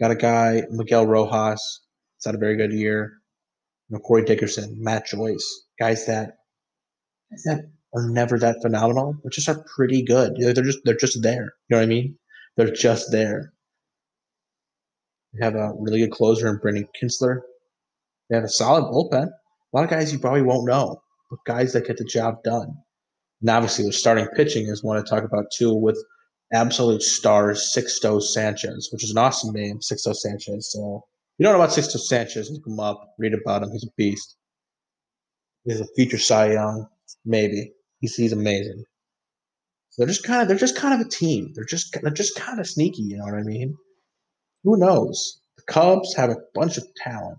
Got 0.00 0.12
a 0.12 0.16
guy, 0.16 0.62
Miguel 0.70 1.06
Rojas. 1.06 1.82
It's 2.16 2.24
had 2.24 2.34
a 2.34 2.38
very 2.38 2.56
good 2.56 2.72
year. 2.72 3.18
You 3.90 3.96
know, 3.96 4.00
Corey 4.00 4.24
Dickerson, 4.24 4.82
Matt 4.82 5.06
Joyce, 5.06 5.66
guys 5.78 6.06
that 6.06 6.38
that 7.44 7.70
are 7.94 8.08
never 8.08 8.38
that 8.38 8.62
phenomenal, 8.62 9.14
but 9.22 9.32
just 9.32 9.48
are 9.48 9.64
pretty 9.74 10.02
good. 10.02 10.34
They're 10.38 10.52
just 10.54 10.80
they're 10.84 10.96
just 10.96 11.22
there. 11.22 11.54
You 11.68 11.76
know 11.76 11.76
what 11.78 11.84
I 11.84 11.86
mean? 11.86 12.16
They're 12.56 12.72
just 12.72 13.10
there. 13.10 13.52
They 15.32 15.44
have 15.44 15.54
a 15.54 15.72
really 15.78 16.00
good 16.00 16.10
closer 16.10 16.48
in 16.48 16.58
Brandon 16.58 16.88
Kintzler. 17.00 17.40
They 18.28 18.36
have 18.36 18.44
a 18.44 18.48
solid 18.48 18.84
bullpen. 18.84 19.28
A 19.28 19.76
lot 19.76 19.84
of 19.84 19.90
guys 19.90 20.12
you 20.12 20.18
probably 20.18 20.42
won't 20.42 20.66
know, 20.66 21.02
but 21.30 21.38
guys 21.46 21.72
that 21.72 21.86
get 21.86 21.96
the 21.96 22.04
job 22.04 22.42
done. 22.42 22.76
And 23.40 23.50
obviously, 23.50 23.84
their 23.84 23.92
starting 23.92 24.26
pitching 24.28 24.66
is 24.66 24.84
one 24.84 24.96
to 24.96 25.02
talk 25.02 25.24
about 25.24 25.46
too, 25.52 25.74
with 25.74 25.98
absolute 26.52 27.02
stars 27.02 27.72
Sixto 27.74 28.22
Sanchez, 28.22 28.90
which 28.92 29.02
is 29.02 29.10
an 29.10 29.18
awesome 29.18 29.54
name, 29.54 29.78
Sixto 29.78 30.14
Sanchez. 30.14 30.70
So 30.70 31.02
you 31.38 31.44
don't 31.44 31.54
know 31.54 31.62
about 31.62 31.74
Sixto 31.74 31.98
Sanchez, 31.98 32.50
look 32.50 32.66
him 32.66 32.78
up, 32.78 33.14
read 33.18 33.34
about 33.34 33.62
him. 33.62 33.72
He's 33.72 33.84
a 33.84 33.90
beast. 33.96 34.36
He's 35.64 35.80
a 35.80 35.86
future 35.96 36.18
Cy 36.18 36.52
Young, 36.52 36.86
maybe. 37.24 37.72
He's 38.02 38.16
he's 38.16 38.32
amazing. 38.32 38.84
So 39.90 40.02
they're 40.02 40.12
just 40.12 40.24
kind 40.24 40.42
of 40.42 40.48
they're 40.48 40.56
just 40.58 40.76
kind 40.76 41.00
of 41.00 41.06
a 41.06 41.08
team. 41.08 41.52
They're 41.54 41.64
just 41.64 41.96
they're 42.02 42.10
just 42.10 42.34
kind 42.34 42.60
of 42.60 42.66
sneaky. 42.66 43.02
You 43.02 43.18
know 43.18 43.24
what 43.24 43.34
I 43.34 43.42
mean? 43.42 43.76
Who 44.64 44.76
knows? 44.76 45.40
The 45.56 45.62
Cubs 45.72 46.14
have 46.16 46.30
a 46.30 46.36
bunch 46.54 46.76
of 46.78 46.84
talent, 46.96 47.38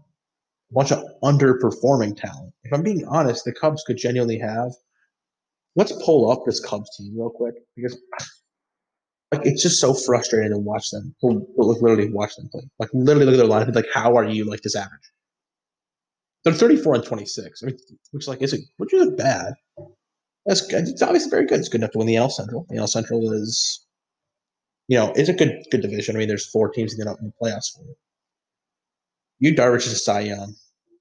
a 0.72 0.74
bunch 0.74 0.92
of 0.92 1.04
underperforming 1.24 2.16
talent. 2.16 2.54
If 2.64 2.74
I'm 2.74 2.82
being 2.82 3.06
honest, 3.08 3.44
the 3.44 3.54
Cubs 3.54 3.84
could 3.86 3.98
genuinely 3.98 4.40
have. 4.40 4.72
Let's 5.76 5.92
pull 6.04 6.32
up 6.32 6.44
this 6.46 6.60
Cubs 6.64 6.90
team 6.98 7.14
real 7.16 7.30
quick 7.30 7.56
because 7.76 7.98
like 9.34 9.46
it's 9.46 9.64
just 9.64 9.82
so 9.82 9.94
frustrating 9.94 10.52
to 10.52 10.60
watch 10.60 10.90
them. 10.92 11.14
Like 11.22 11.40
Literally 11.58 12.10
watch 12.12 12.36
them 12.38 12.48
play. 12.50 12.62
Like 12.80 12.90
literally 12.94 13.26
look 13.26 13.34
at 13.34 13.38
their 13.38 13.48
lineup. 13.48 13.76
Like 13.76 13.92
how 13.94 14.16
are 14.16 14.26
you 14.26 14.46
like 14.46 14.62
this 14.62 14.76
average? 14.78 15.12
They're 16.46 16.54
34 16.54 16.96
and 16.96 17.04
26. 17.04 17.64
I 17.64 17.66
mean, 17.66 17.78
which 18.12 18.28
like 18.28 18.42
isn't 18.42 18.64
which 18.78 18.94
isn't 18.94 19.18
bad. 19.18 19.56
That's 20.46 20.66
good. 20.68 20.88
It's 20.88 21.02
obviously 21.02 21.30
very 21.30 21.46
good. 21.46 21.60
It's 21.60 21.70
good 21.70 21.82
enough 21.82 21.92
to 21.92 21.98
win 21.98 22.08
the 22.08 22.16
NL 22.16 22.32
Central. 22.32 22.66
The 22.70 22.78
NL 22.78 22.90
Central 22.90 23.32
is, 23.32 23.86
you 24.88 24.98
know, 24.98 25.14
it's 25.16 25.30
a 25.30 25.34
good 25.34 25.64
good 25.72 25.82
division. 25.82 26.16
I 26.16 26.20
mean, 26.20 26.28
there's 26.28 26.50
four 26.50 26.70
teams 26.70 26.92
that 26.92 27.04
get 27.04 27.10
up 27.10 27.20
in 27.22 27.28
the 27.28 27.34
playoffs 27.42 27.74
for 27.74 27.84
it. 27.84 27.98
Yu 29.40 29.56
Darvish 29.56 29.88
is 29.88 29.94
a 29.94 29.98
Cy 29.98 30.22
Young 30.22 30.56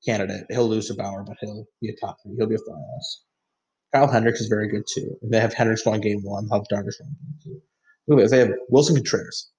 candidate. 0.04 0.46
He'll 0.50 0.68
lose 0.68 0.88
to 0.88 0.94
Bauer, 0.94 1.24
but 1.24 1.36
he'll 1.40 1.66
be 1.80 1.88
a 1.88 1.96
top 1.96 2.18
three. 2.22 2.34
He'll 2.36 2.48
be 2.48 2.54
a 2.54 2.58
finalist. 2.58 3.22
Kyle 3.92 4.10
Hendricks 4.10 4.40
is 4.40 4.48
very 4.48 4.68
good 4.68 4.84
too. 4.92 5.16
If 5.20 5.30
they 5.30 5.40
have 5.40 5.52
Hendricks 5.52 5.82
going 5.82 6.00
game 6.00 6.22
one, 6.22 6.48
have 6.48 6.62
Darvish 6.72 6.98
going 6.98 7.16
game 7.20 7.38
two. 7.42 8.26
They 8.28 8.38
have 8.38 8.52
Willson 8.70 8.96
Contreras, 8.96 9.50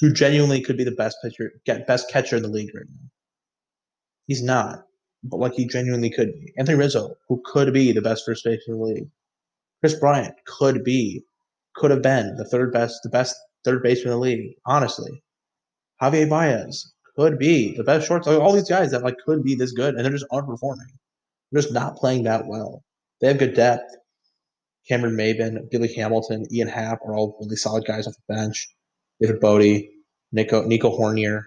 who 0.00 0.12
genuinely 0.12 0.60
could 0.60 0.76
be 0.76 0.84
the 0.84 0.90
best 0.92 1.16
pitcher, 1.22 1.52
get 1.64 1.86
best 1.86 2.10
catcher 2.10 2.36
in 2.36 2.42
the 2.42 2.48
league 2.48 2.74
right 2.74 2.84
now. 2.88 3.08
He's 4.26 4.42
not 4.42 4.82
but 5.24 5.38
like 5.38 5.54
he 5.54 5.66
genuinely 5.66 6.10
could 6.10 6.32
be. 6.32 6.52
Anthony 6.56 6.78
Rizzo, 6.78 7.14
who 7.28 7.42
could 7.44 7.72
be 7.72 7.92
the 7.92 8.02
best 8.02 8.24
first 8.24 8.44
baseman 8.44 8.76
in 8.76 8.78
the 8.78 8.84
league. 8.84 9.10
Kris 9.80 9.94
Bryant 9.94 10.34
could 10.46 10.84
be, 10.84 11.24
could 11.74 11.90
have 11.90 12.02
been 12.02 12.36
the 12.36 12.44
third 12.44 12.72
best, 12.72 13.00
the 13.02 13.08
best 13.08 13.36
third 13.64 13.82
baseman 13.82 14.12
in 14.12 14.20
the 14.20 14.24
league. 14.24 14.54
Honestly, 14.66 15.22
Javier 16.02 16.28
Baez 16.28 16.92
could 17.16 17.38
be 17.38 17.76
the 17.76 17.84
best 17.84 18.06
shortstop. 18.06 18.40
All 18.40 18.52
these 18.52 18.68
guys 18.68 18.90
that 18.90 19.02
like 19.02 19.16
could 19.24 19.42
be 19.42 19.54
this 19.54 19.72
good, 19.72 19.94
and 19.94 20.04
they're 20.04 20.12
just 20.12 20.28
underperforming. 20.30 20.90
They're 21.50 21.62
just 21.62 21.74
not 21.74 21.96
playing 21.96 22.24
that 22.24 22.46
well. 22.46 22.84
They 23.20 23.28
have 23.28 23.38
good 23.38 23.54
depth. 23.54 23.96
Cameron 24.88 25.16
Maybin, 25.16 25.70
Billy 25.70 25.92
Hamilton, 25.94 26.46
Ian 26.50 26.68
Happ 26.68 27.00
are 27.04 27.14
all 27.14 27.36
really 27.40 27.56
solid 27.56 27.84
guys 27.84 28.06
off 28.06 28.14
the 28.14 28.34
bench. 28.34 28.68
David 29.20 29.40
Bote, 29.40 29.84
Nico 30.32 30.64
Nico 30.64 30.96
Hoerner, 30.96 31.42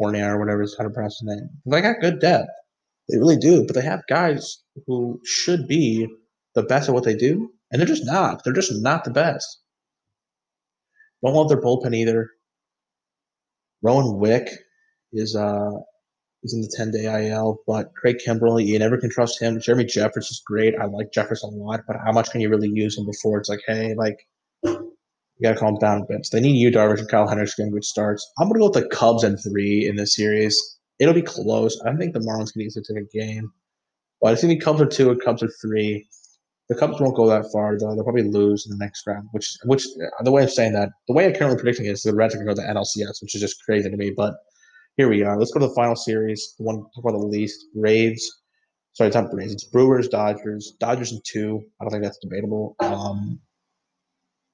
Hoerner, 0.00 0.34
or 0.34 0.38
whatever 0.38 0.62
is 0.62 0.76
how 0.78 0.84
to 0.84 0.90
pronounce 0.90 1.18
his 1.18 1.28
name. 1.28 1.48
They 1.66 1.80
got 1.80 2.00
good 2.00 2.20
depth. 2.20 2.50
They 3.08 3.18
really 3.18 3.36
do, 3.36 3.64
but 3.66 3.74
they 3.74 3.82
have 3.82 4.02
guys 4.08 4.62
who 4.86 5.20
should 5.24 5.68
be 5.68 6.06
the 6.54 6.62
best 6.62 6.88
at 6.88 6.94
what 6.94 7.04
they 7.04 7.16
do, 7.16 7.50
and 7.70 7.80
they're 7.80 7.86
just 7.86 8.06
not. 8.06 8.42
They're 8.44 8.52
just 8.52 8.72
not 8.82 9.04
the 9.04 9.10
best. 9.10 9.60
Don't 11.22 11.34
love 11.34 11.48
their 11.48 11.60
bullpen 11.60 11.94
either. 11.94 12.30
Rowan 13.82 14.18
Wick 14.18 14.48
is 15.12 15.36
uh 15.36 15.70
is 16.42 16.54
in 16.54 16.60
the 16.60 16.72
10 16.76 16.90
day 16.90 17.30
IL, 17.30 17.58
but 17.66 17.94
Craig 17.94 18.16
Kimbrel, 18.24 18.64
you 18.64 18.78
never 18.78 18.98
can 18.98 19.10
trust 19.10 19.40
him. 19.40 19.58
Jeremy 19.60 19.84
Jeffress 19.84 20.30
is 20.30 20.42
great. 20.46 20.74
I 20.78 20.84
like 20.84 21.10
Jeffress 21.10 21.42
a 21.42 21.46
lot, 21.46 21.80
but 21.86 21.96
how 22.04 22.12
much 22.12 22.30
can 22.30 22.40
you 22.40 22.50
really 22.50 22.68
use 22.68 22.98
him 22.98 23.06
before 23.06 23.38
it's 23.38 23.48
like, 23.48 23.62
hey, 23.66 23.94
like 23.94 24.26
you 24.62 25.42
gotta 25.42 25.58
calm 25.58 25.76
down 25.78 26.02
a 26.02 26.04
bit. 26.04 26.26
So 26.26 26.36
they 26.36 26.42
need 26.42 26.58
you, 26.58 26.70
Darvish, 26.70 27.00
and 27.00 27.08
Kyle 27.08 27.28
Henderson, 27.28 27.72
which 27.72 27.86
starts. 27.86 28.30
I'm 28.38 28.48
gonna 28.48 28.60
go 28.60 28.66
with 28.66 28.74
the 28.74 28.88
Cubs 28.88 29.24
and 29.24 29.38
three 29.42 29.86
in 29.86 29.96
this 29.96 30.14
series. 30.14 30.73
It'll 30.98 31.14
be 31.14 31.22
close. 31.22 31.80
I 31.84 31.94
think 31.96 32.14
the 32.14 32.20
Marlins 32.20 32.52
can 32.52 32.62
easily 32.62 32.84
take 32.84 33.02
a 33.02 33.16
game, 33.16 33.52
but 34.20 34.32
it's 34.32 34.42
gonna 34.42 34.54
be 34.54 34.60
Cubs 34.60 34.80
are 34.80 34.86
two 34.86 35.10
and 35.10 35.20
Cubs 35.22 35.42
are 35.42 35.50
three. 35.60 36.06
The 36.68 36.76
Cubs 36.76 37.00
won't 37.00 37.16
go 37.16 37.28
that 37.28 37.50
far 37.52 37.78
though. 37.78 37.94
They'll 37.94 38.04
probably 38.04 38.22
lose 38.22 38.66
in 38.66 38.70
the 38.70 38.82
next 38.82 39.06
round. 39.06 39.28
Which, 39.32 39.48
which 39.64 39.84
the 40.22 40.30
way 40.30 40.42
I'm 40.42 40.48
saying 40.48 40.72
that, 40.72 40.90
the 41.08 41.14
way 41.14 41.26
I'm 41.26 41.34
currently 41.34 41.58
predicting 41.58 41.86
is 41.86 42.02
the 42.02 42.14
Reds 42.14 42.34
are 42.34 42.38
gonna 42.38 42.54
go 42.54 42.54
to 42.54 42.66
the 42.66 42.72
NLCS, 42.72 43.20
which 43.22 43.34
is 43.34 43.40
just 43.40 43.62
crazy 43.64 43.90
to 43.90 43.96
me. 43.96 44.10
But 44.16 44.34
here 44.96 45.08
we 45.08 45.22
are. 45.22 45.36
Let's 45.36 45.50
go 45.50 45.60
to 45.60 45.66
the 45.66 45.74
final 45.74 45.96
series. 45.96 46.54
The 46.58 46.64
one 46.64 46.84
about 46.96 47.12
the 47.12 47.18
least. 47.18 47.66
Braves. 47.74 48.30
Sorry, 48.92 49.08
it's 49.08 49.16
not 49.16 49.30
Braves. 49.30 49.52
It's 49.52 49.64
Brewers, 49.64 50.08
Dodgers. 50.08 50.76
Dodgers 50.78 51.12
in 51.12 51.20
two. 51.24 51.60
I 51.80 51.84
don't 51.84 51.90
think 51.90 52.04
that's 52.04 52.18
debatable. 52.18 52.76
Um, 52.78 53.40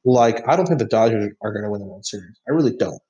like 0.04 0.42
I 0.48 0.56
don't 0.56 0.66
think 0.66 0.78
the 0.78 0.86
Dodgers 0.86 1.30
are 1.42 1.52
going 1.52 1.64
to 1.64 1.70
win 1.70 1.80
the 1.80 1.86
World 1.86 2.06
Series. 2.06 2.40
I 2.48 2.52
really 2.52 2.74
don't. 2.74 3.00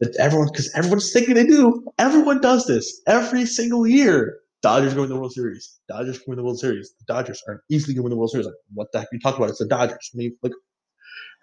But 0.00 0.10
everyone, 0.18 0.48
because 0.48 0.70
everyone's 0.74 1.12
thinking 1.12 1.34
they 1.34 1.46
do. 1.46 1.84
Everyone 1.98 2.40
does 2.40 2.66
this 2.66 3.00
every 3.06 3.46
single 3.46 3.86
year. 3.86 4.38
Dodgers 4.62 4.94
going 4.94 5.08
to 5.08 5.14
the 5.14 5.20
World 5.20 5.32
Series. 5.32 5.78
Dodgers 5.88 6.18
going 6.18 6.36
to 6.36 6.40
the 6.40 6.44
World 6.44 6.58
Series. 6.58 6.92
The 6.98 7.12
Dodgers 7.12 7.42
are 7.46 7.62
easily 7.70 7.94
going 7.94 8.06
to 8.06 8.10
the 8.10 8.16
World 8.16 8.30
Series. 8.30 8.46
Like, 8.46 8.56
what 8.74 8.92
the 8.92 9.00
heck 9.00 9.08
you 9.12 9.20
talk 9.20 9.36
about? 9.36 9.50
It's 9.50 9.58
the 9.58 9.66
Dodgers. 9.66 10.10
I 10.14 10.16
mean, 10.16 10.36
look, 10.42 10.52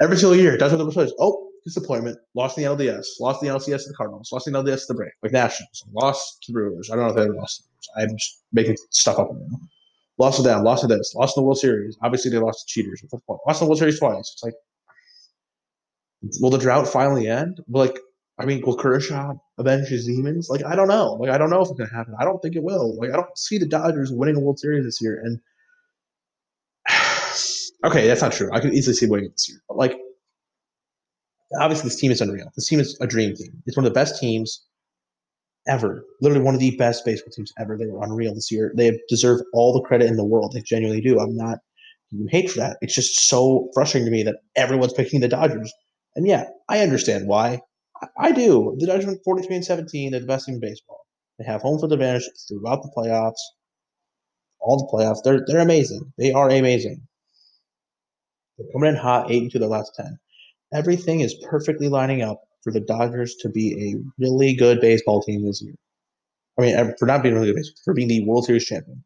every 0.01 0.17
single 0.17 0.35
year, 0.35 0.57
Dodgers 0.57 0.77
the 0.77 0.83
World 0.83 0.93
Series. 0.93 1.13
Oh, 1.19 1.49
disappointment. 1.65 2.17
Lost 2.33 2.55
the 2.55 2.63
LDS. 2.63 3.05
Lost 3.19 3.41
the 3.41 3.47
LCS 3.47 3.83
to 3.83 3.89
the 3.89 3.93
Cardinals. 3.95 4.29
Lost 4.31 4.47
in 4.47 4.53
the 4.53 4.63
LDS 4.63 4.81
to 4.81 4.85
the 4.89 4.93
Braves. 4.95 5.15
Like 5.23 5.31
Nationals. 5.31 5.83
Lost 5.93 6.43
to 6.43 6.51
the 6.51 6.53
Brewers. 6.53 6.89
I 6.91 6.95
don't 6.95 7.07
know 7.07 7.21
if 7.21 7.27
they 7.27 7.37
lost. 7.37 7.63
I'm 7.97 8.09
just 8.17 8.43
making 8.53 8.77
stuff 8.91 9.19
up 9.19 9.31
now. 9.33 9.59
Lost 10.17 10.37
to 10.37 10.43
them. 10.43 10.63
Lost 10.63 10.81
to 10.81 10.87
this. 10.87 11.13
Lost 11.15 11.37
in 11.37 11.41
the 11.41 11.45
World 11.45 11.57
Series. 11.57 11.97
Obviously, 12.01 12.31
they 12.31 12.37
lost 12.37 12.67
to 12.67 12.73
cheaters. 12.73 13.03
Lost 13.27 13.61
in 13.61 13.65
the 13.65 13.69
World 13.69 13.79
Series 13.79 13.99
twice. 13.99 14.17
It's 14.17 14.43
like, 14.43 14.53
will 16.41 16.49
the 16.49 16.57
drought 16.57 16.87
finally 16.87 17.27
end? 17.27 17.59
Like, 17.67 17.97
I 18.37 18.45
mean, 18.45 18.61
will 18.65 18.75
Kershaw 18.75 19.33
avenge 19.57 19.87
his 19.87 20.05
demons? 20.05 20.49
Like, 20.49 20.65
I 20.65 20.75
don't 20.75 20.89
know. 20.89 21.13
Like, 21.13 21.29
I 21.29 21.37
don't 21.37 21.49
know 21.49 21.61
if 21.61 21.69
it's 21.69 21.79
gonna 21.79 21.89
happen. 21.89 22.15
I 22.19 22.25
don't 22.25 22.41
think 22.41 22.55
it 22.55 22.63
will. 22.63 22.97
Like, 22.97 23.11
I 23.11 23.15
don't 23.15 23.37
see 23.37 23.57
the 23.57 23.65
Dodgers 23.65 24.11
winning 24.11 24.35
a 24.35 24.39
World 24.39 24.59
Series 24.59 24.83
this 24.83 25.01
year. 25.01 25.21
And 25.23 25.39
okay, 27.85 28.07
that's 28.07 28.21
not 28.21 28.33
true. 28.33 28.49
I 28.51 28.59
could 28.59 28.73
easily 28.73 28.95
see 28.95 29.07
winning 29.07 29.31
this 29.31 29.47
year. 29.49 29.59
But 29.69 29.77
like, 29.77 29.97
obviously, 31.59 31.89
this 31.89 31.99
team 31.99 32.11
is 32.11 32.21
unreal. 32.21 32.51
This 32.55 32.67
team 32.67 32.79
is 32.79 32.97
a 32.99 33.07
dream 33.07 33.35
team. 33.35 33.63
It's 33.65 33.77
one 33.77 33.85
of 33.85 33.91
the 33.93 33.99
best 33.99 34.19
teams 34.19 34.65
ever. 35.67 36.03
Literally 36.21 36.43
one 36.43 36.53
of 36.53 36.59
the 36.59 36.75
best 36.75 37.05
baseball 37.05 37.31
teams 37.31 37.53
ever. 37.57 37.77
They 37.77 37.87
were 37.87 38.03
unreal 38.03 38.35
this 38.35 38.51
year. 38.51 38.73
They 38.75 38.99
deserve 39.07 39.41
all 39.53 39.73
the 39.73 39.81
credit 39.81 40.09
in 40.09 40.17
the 40.17 40.25
world. 40.25 40.51
They 40.53 40.61
genuinely 40.61 41.01
do. 41.01 41.19
I'm 41.19 41.35
not 41.35 41.59
you 42.11 42.27
hate 42.29 42.51
for 42.51 42.59
that. 42.59 42.77
It's 42.81 42.93
just 42.93 43.27
so 43.27 43.69
frustrating 43.73 44.05
to 44.05 44.11
me 44.11 44.23
that 44.23 44.37
everyone's 44.55 44.93
picking 44.93 45.19
the 45.19 45.27
Dodgers. 45.27 45.73
And 46.15 46.27
yeah, 46.27 46.45
I 46.69 46.79
understand 46.79 47.27
why. 47.27 47.61
I, 48.17 48.31
do. 48.31 48.75
The 48.79 48.87
Dodgers 48.87 49.05
went 49.05 49.23
43 49.23 49.55
and 49.57 49.65
17. 49.65 50.11
They're 50.11 50.19
the 50.19 50.25
best 50.25 50.45
team 50.45 50.55
in 50.55 50.61
baseball. 50.61 51.05
They 51.39 51.45
have 51.45 51.61
home 51.61 51.79
field 51.79 51.93
advantage 51.93 52.29
throughout 52.47 52.81
the 52.81 52.91
playoffs. 52.95 53.41
All 54.59 54.77
the 54.77 54.91
playoffs. 54.91 55.23
They're 55.23 55.43
they're 55.45 55.59
amazing. 55.59 56.11
They 56.17 56.31
are 56.31 56.49
amazing. 56.49 57.01
They're 58.57 58.71
coming 58.71 58.89
in 58.89 58.95
hot, 58.95 59.29
eight 59.29 59.43
into 59.43 59.59
the 59.59 59.67
last 59.67 59.93
ten. 59.95 60.17
Everything 60.73 61.19
is 61.19 61.35
perfectly 61.49 61.87
lining 61.87 62.21
up 62.21 62.41
for 62.63 62.71
the 62.71 62.79
Dodgers 62.79 63.35
to 63.41 63.49
be 63.49 63.91
a 63.91 63.95
really 64.17 64.55
good 64.55 64.81
baseball 64.81 65.21
team 65.21 65.45
this 65.45 65.61
year. 65.61 65.75
I 66.57 66.61
mean, 66.61 66.95
for 66.97 67.05
not 67.05 67.21
being 67.21 67.35
really 67.35 67.47
good 67.47 67.57
baseball, 67.57 67.81
for 67.83 67.93
being 67.93 68.07
the 68.07 68.25
World 68.25 68.45
Series 68.45 68.65
champion. 68.65 69.03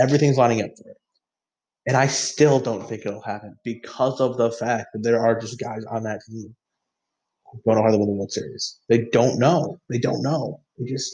Everything's 0.00 0.38
lining 0.38 0.62
up 0.62 0.70
for 0.76 0.88
it. 0.90 0.96
And 1.86 1.96
I 1.96 2.06
still 2.06 2.60
don't 2.60 2.88
think 2.88 3.04
it'll 3.04 3.20
happen 3.20 3.58
because 3.62 4.20
of 4.20 4.38
the 4.38 4.50
fact 4.50 4.88
that 4.92 5.02
there 5.02 5.20
are 5.20 5.38
just 5.38 5.60
guys 5.60 5.84
on 5.84 6.04
that 6.04 6.22
team 6.26 6.56
know 7.66 7.82
how 7.82 7.90
to 7.90 7.98
win 7.98 8.06
the 8.06 8.12
World 8.12 8.32
Series. 8.32 8.78
They 8.88 9.06
don't 9.12 9.38
know. 9.38 9.80
They 9.88 9.98
don't 9.98 10.22
know. 10.22 10.60
They 10.78 10.86
just 10.86 11.12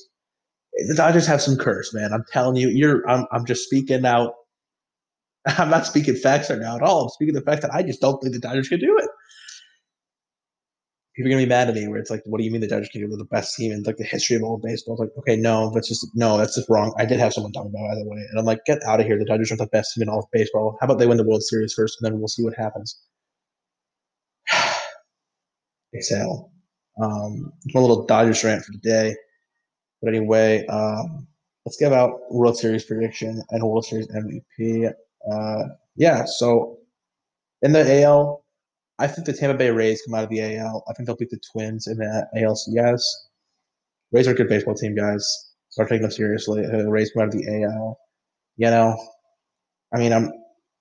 the 0.88 0.94
Dodgers 0.94 1.26
have 1.26 1.42
some 1.42 1.56
curse, 1.56 1.92
man. 1.92 2.12
I'm 2.12 2.24
telling 2.32 2.56
you, 2.56 2.68
you're 2.68 3.08
I'm 3.08 3.26
I'm 3.32 3.44
just 3.44 3.64
speaking 3.64 4.04
out. 4.04 4.34
I'm 5.46 5.70
not 5.70 5.86
speaking 5.86 6.14
facts 6.14 6.50
right 6.50 6.58
now 6.58 6.76
at 6.76 6.82
all. 6.82 7.04
I'm 7.04 7.08
speaking 7.10 7.34
the 7.34 7.40
fact 7.40 7.62
that 7.62 7.74
I 7.74 7.82
just 7.82 8.00
don't 8.00 8.20
think 8.22 8.34
the 8.34 8.40
Dodgers 8.40 8.68
can 8.68 8.80
do 8.80 8.98
it 8.98 9.10
people 11.20 11.28
are 11.28 11.34
gonna 11.34 11.44
be 11.44 11.48
mad 11.48 11.68
at 11.68 11.74
me 11.74 11.86
where 11.86 11.98
it's 11.98 12.10
like, 12.10 12.22
what 12.24 12.38
do 12.38 12.44
you 12.44 12.50
mean 12.50 12.62
the 12.62 12.68
Dodgers 12.68 12.88
can 12.88 13.02
do 13.02 13.16
the 13.16 13.24
best 13.24 13.54
team 13.54 13.72
in 13.72 13.82
like 13.82 13.96
the 13.96 14.04
history 14.04 14.36
of 14.36 14.42
all 14.42 14.58
baseball? 14.58 14.94
It's 14.94 15.00
like, 15.00 15.18
okay, 15.18 15.36
no, 15.36 15.70
that's 15.74 15.88
just 15.88 16.06
no, 16.14 16.38
that's 16.38 16.56
just 16.56 16.70
wrong. 16.70 16.94
I 16.96 17.04
did 17.04 17.20
have 17.20 17.34
someone 17.34 17.52
talk 17.52 17.66
about 17.66 17.84
it 17.84 17.98
either 17.98 18.08
way, 18.08 18.24
and 18.30 18.38
I'm 18.38 18.46
like, 18.46 18.64
get 18.64 18.82
out 18.86 19.00
of 19.00 19.06
here. 19.06 19.18
The 19.18 19.24
Dodgers 19.26 19.50
aren't 19.50 19.60
the 19.60 19.66
best 19.66 19.94
team 19.94 20.02
in 20.02 20.08
all 20.08 20.20
of 20.20 20.26
baseball. 20.32 20.78
How 20.80 20.86
about 20.86 20.98
they 20.98 21.06
win 21.06 21.18
the 21.18 21.24
World 21.24 21.42
Series 21.42 21.74
first, 21.74 21.98
and 22.00 22.06
then 22.06 22.18
we'll 22.18 22.28
see 22.28 22.42
what 22.42 22.54
happens. 22.56 22.98
Exhale. 25.94 26.50
Um, 27.00 27.52
one 27.72 27.82
little 27.82 28.04
Dodgers 28.06 28.44
rant 28.44 28.64
for 28.64 28.72
today. 28.72 29.14
But 30.02 30.14
anyway, 30.14 30.66
um, 30.66 31.26
let's 31.64 31.76
give 31.76 31.92
out 31.92 32.20
World 32.30 32.56
Series 32.58 32.84
prediction 32.84 33.42
and 33.50 33.62
World 33.62 33.84
Series 33.84 34.08
MVP. 34.08 34.92
Uh, 35.30 35.62
yeah, 35.96 36.24
so 36.24 36.78
in 37.62 37.72
the 37.72 38.02
AL, 38.02 38.44
I 38.98 39.06
think 39.06 39.26
the 39.26 39.32
Tampa 39.32 39.56
Bay 39.56 39.70
Rays 39.70 40.02
come 40.02 40.14
out 40.14 40.24
of 40.24 40.30
the 40.30 40.56
AL. 40.56 40.84
I 40.88 40.92
think 40.92 41.06
they'll 41.06 41.16
beat 41.16 41.30
the 41.30 41.40
Twins 41.52 41.86
in 41.86 41.98
the 41.98 42.26
ALCS. 42.36 43.02
Rays 44.12 44.28
are 44.28 44.32
a 44.32 44.34
good 44.34 44.48
baseball 44.48 44.74
team, 44.74 44.94
guys. 44.94 45.52
Start 45.70 45.88
taking 45.88 46.02
them 46.02 46.10
seriously. 46.10 46.66
The 46.66 46.90
Rays 46.90 47.10
come 47.12 47.22
out 47.22 47.28
of 47.28 47.40
the 47.40 47.64
AL. 47.64 47.98
You 48.56 48.70
know, 48.70 48.96
I 49.94 49.98
mean, 49.98 50.12
I'm 50.12 50.32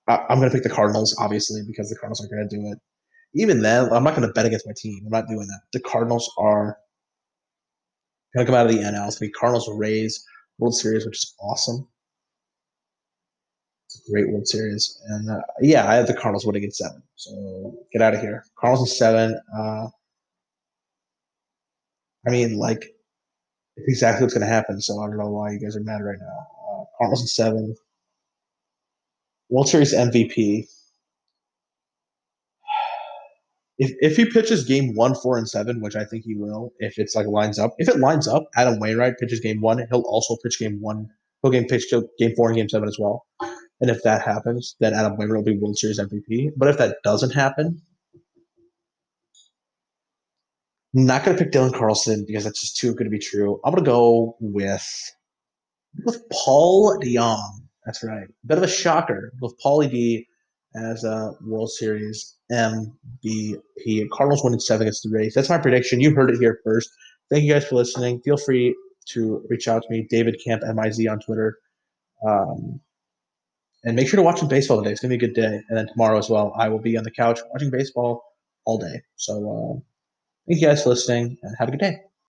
I'm 0.06 0.38
going 0.38 0.50
to 0.50 0.54
pick 0.54 0.64
the 0.64 0.74
Cardinals, 0.74 1.16
obviously, 1.18 1.62
because 1.66 1.88
the 1.88 1.96
Cardinals 1.96 2.24
are 2.24 2.28
to 2.28 2.48
do 2.48 2.72
it. 2.72 2.78
Even 3.34 3.62
then, 3.62 3.92
I'm 3.92 4.02
not 4.04 4.16
going 4.16 4.26
to 4.26 4.32
bet 4.32 4.46
against 4.46 4.66
my 4.66 4.72
team. 4.76 5.02
I'm 5.04 5.10
not 5.10 5.28
doing 5.28 5.46
that. 5.46 5.60
The 5.72 5.80
Cardinals 5.80 6.32
are 6.36 6.78
going 8.34 8.46
to 8.46 8.52
come 8.52 8.58
out 8.58 8.66
of 8.66 8.72
the 8.72 8.78
NL. 8.78 9.06
It's 9.06 9.18
going 9.18 9.28
to 9.28 9.32
be 9.32 9.32
Cardinals 9.32 9.68
Rays 9.72 10.24
World 10.58 10.74
Series, 10.74 11.06
which 11.06 11.18
is 11.18 11.34
awesome. 11.40 11.86
It's 13.86 14.08
a 14.08 14.12
great 14.12 14.30
World 14.30 14.46
Series. 14.46 15.00
And 15.08 15.30
uh, 15.30 15.40
yeah, 15.60 15.88
I 15.88 15.94
have 15.94 16.06
the 16.06 16.14
Cardinals 16.14 16.46
winning 16.46 16.64
in 16.64 16.70
seven. 16.70 17.02
So 17.16 17.76
get 17.92 18.02
out 18.02 18.14
of 18.14 18.20
here. 18.20 18.44
Cardinals 18.58 18.90
in 18.90 18.96
seven. 18.96 19.40
Uh, 19.56 19.88
I 22.26 22.30
mean, 22.30 22.58
like, 22.58 22.84
it's 23.76 23.88
exactly 23.88 24.24
what's 24.24 24.34
going 24.34 24.46
to 24.46 24.52
happen. 24.52 24.80
So 24.80 25.00
I 25.00 25.06
don't 25.06 25.18
know 25.18 25.30
why 25.30 25.52
you 25.52 25.60
guys 25.60 25.76
are 25.76 25.82
mad 25.82 26.02
right 26.02 26.18
now. 26.20 26.46
Uh, 26.72 26.84
Cardinals 26.98 27.22
in 27.22 27.26
seven. 27.28 27.76
World 29.48 29.68
Series 29.68 29.94
MVP. 29.94 30.68
If, 33.80 33.92
if 34.00 34.16
he 34.16 34.26
pitches 34.26 34.64
game 34.64 34.94
one, 34.94 35.14
four, 35.14 35.38
and 35.38 35.48
seven, 35.48 35.80
which 35.80 35.96
I 35.96 36.04
think 36.04 36.24
he 36.24 36.34
will, 36.34 36.70
if 36.80 36.98
it's 36.98 37.16
like 37.16 37.26
lines 37.26 37.58
up, 37.58 37.74
if 37.78 37.88
it 37.88 37.98
lines 37.98 38.28
up, 38.28 38.44
Adam 38.54 38.78
Wainwright 38.78 39.16
pitches 39.18 39.40
game 39.40 39.62
one, 39.62 39.78
he'll 39.90 40.02
also 40.02 40.36
pitch 40.44 40.58
game 40.58 40.82
one. 40.82 41.08
He'll 41.42 41.50
game 41.50 41.64
pitch 41.64 41.86
game 42.18 42.34
four 42.36 42.48
and 42.48 42.56
game 42.58 42.68
seven 42.68 42.86
as 42.86 42.98
well. 42.98 43.24
And 43.80 43.88
if 43.90 44.02
that 44.02 44.20
happens, 44.20 44.76
then 44.80 44.92
Adam 44.92 45.16
Wainwright 45.16 45.46
will 45.46 45.54
be 45.54 45.58
World 45.58 45.78
Series 45.78 45.98
MVP. 45.98 46.50
But 46.58 46.68
if 46.68 46.76
that 46.76 46.98
doesn't 47.02 47.30
happen, 47.30 47.80
I'm 50.94 51.06
not 51.06 51.24
to 51.24 51.34
pick 51.34 51.50
Dylan 51.50 51.72
Carlson 51.72 52.26
because 52.26 52.44
that's 52.44 52.60
just 52.60 52.76
too 52.76 52.94
good 52.94 53.04
to 53.04 53.10
be 53.10 53.18
true. 53.18 53.60
I'm 53.64 53.72
going 53.72 53.82
to 53.82 53.90
go 53.90 54.36
with 54.40 54.86
with 56.04 56.22
Paul 56.30 56.98
DeJong. 57.02 57.60
That's 57.86 58.04
right. 58.04 58.26
Bit 58.44 58.58
of 58.58 58.64
a 58.64 58.68
shocker 58.68 59.32
with 59.40 59.54
Paulie 59.64 59.90
D 59.90 60.26
as 60.74 61.04
a 61.04 61.32
World 61.44 61.70
Series 61.70 62.36
MVP. 62.52 64.08
Cardinals 64.12 64.44
winning 64.44 64.60
seven 64.60 64.82
against 64.82 65.02
the 65.02 65.10
Rays. 65.10 65.34
That's 65.34 65.48
my 65.48 65.58
prediction. 65.58 66.00
You 66.00 66.14
heard 66.14 66.30
it 66.30 66.38
here 66.38 66.60
first. 66.64 66.90
Thank 67.30 67.44
you 67.44 67.52
guys 67.52 67.66
for 67.66 67.76
listening. 67.76 68.20
Feel 68.20 68.36
free 68.36 68.74
to 69.10 69.44
reach 69.48 69.68
out 69.68 69.82
to 69.82 69.88
me, 69.90 70.06
David 70.10 70.40
Camp 70.44 70.62
MIZ 70.62 71.06
on 71.08 71.20
Twitter. 71.20 71.58
Um, 72.26 72.80
and 73.84 73.96
make 73.96 74.08
sure 74.08 74.18
to 74.18 74.22
watch 74.22 74.40
some 74.40 74.48
baseball 74.48 74.78
today. 74.78 74.90
It's 74.90 75.00
going 75.00 75.10
to 75.10 75.18
be 75.18 75.24
a 75.24 75.28
good 75.28 75.40
day. 75.40 75.62
And 75.68 75.78
then 75.78 75.86
tomorrow 75.88 76.18
as 76.18 76.28
well, 76.28 76.52
I 76.56 76.68
will 76.68 76.80
be 76.80 76.96
on 76.96 77.04
the 77.04 77.10
couch 77.10 77.40
watching 77.52 77.70
baseball 77.70 78.22
all 78.66 78.78
day. 78.78 79.00
So 79.16 79.34
uh, 79.34 79.80
thank 80.46 80.60
you 80.60 80.66
guys 80.66 80.82
for 80.82 80.90
listening 80.90 81.38
and 81.42 81.56
have 81.58 81.68
a 81.68 81.70
good 81.70 81.80
day. 81.80 82.09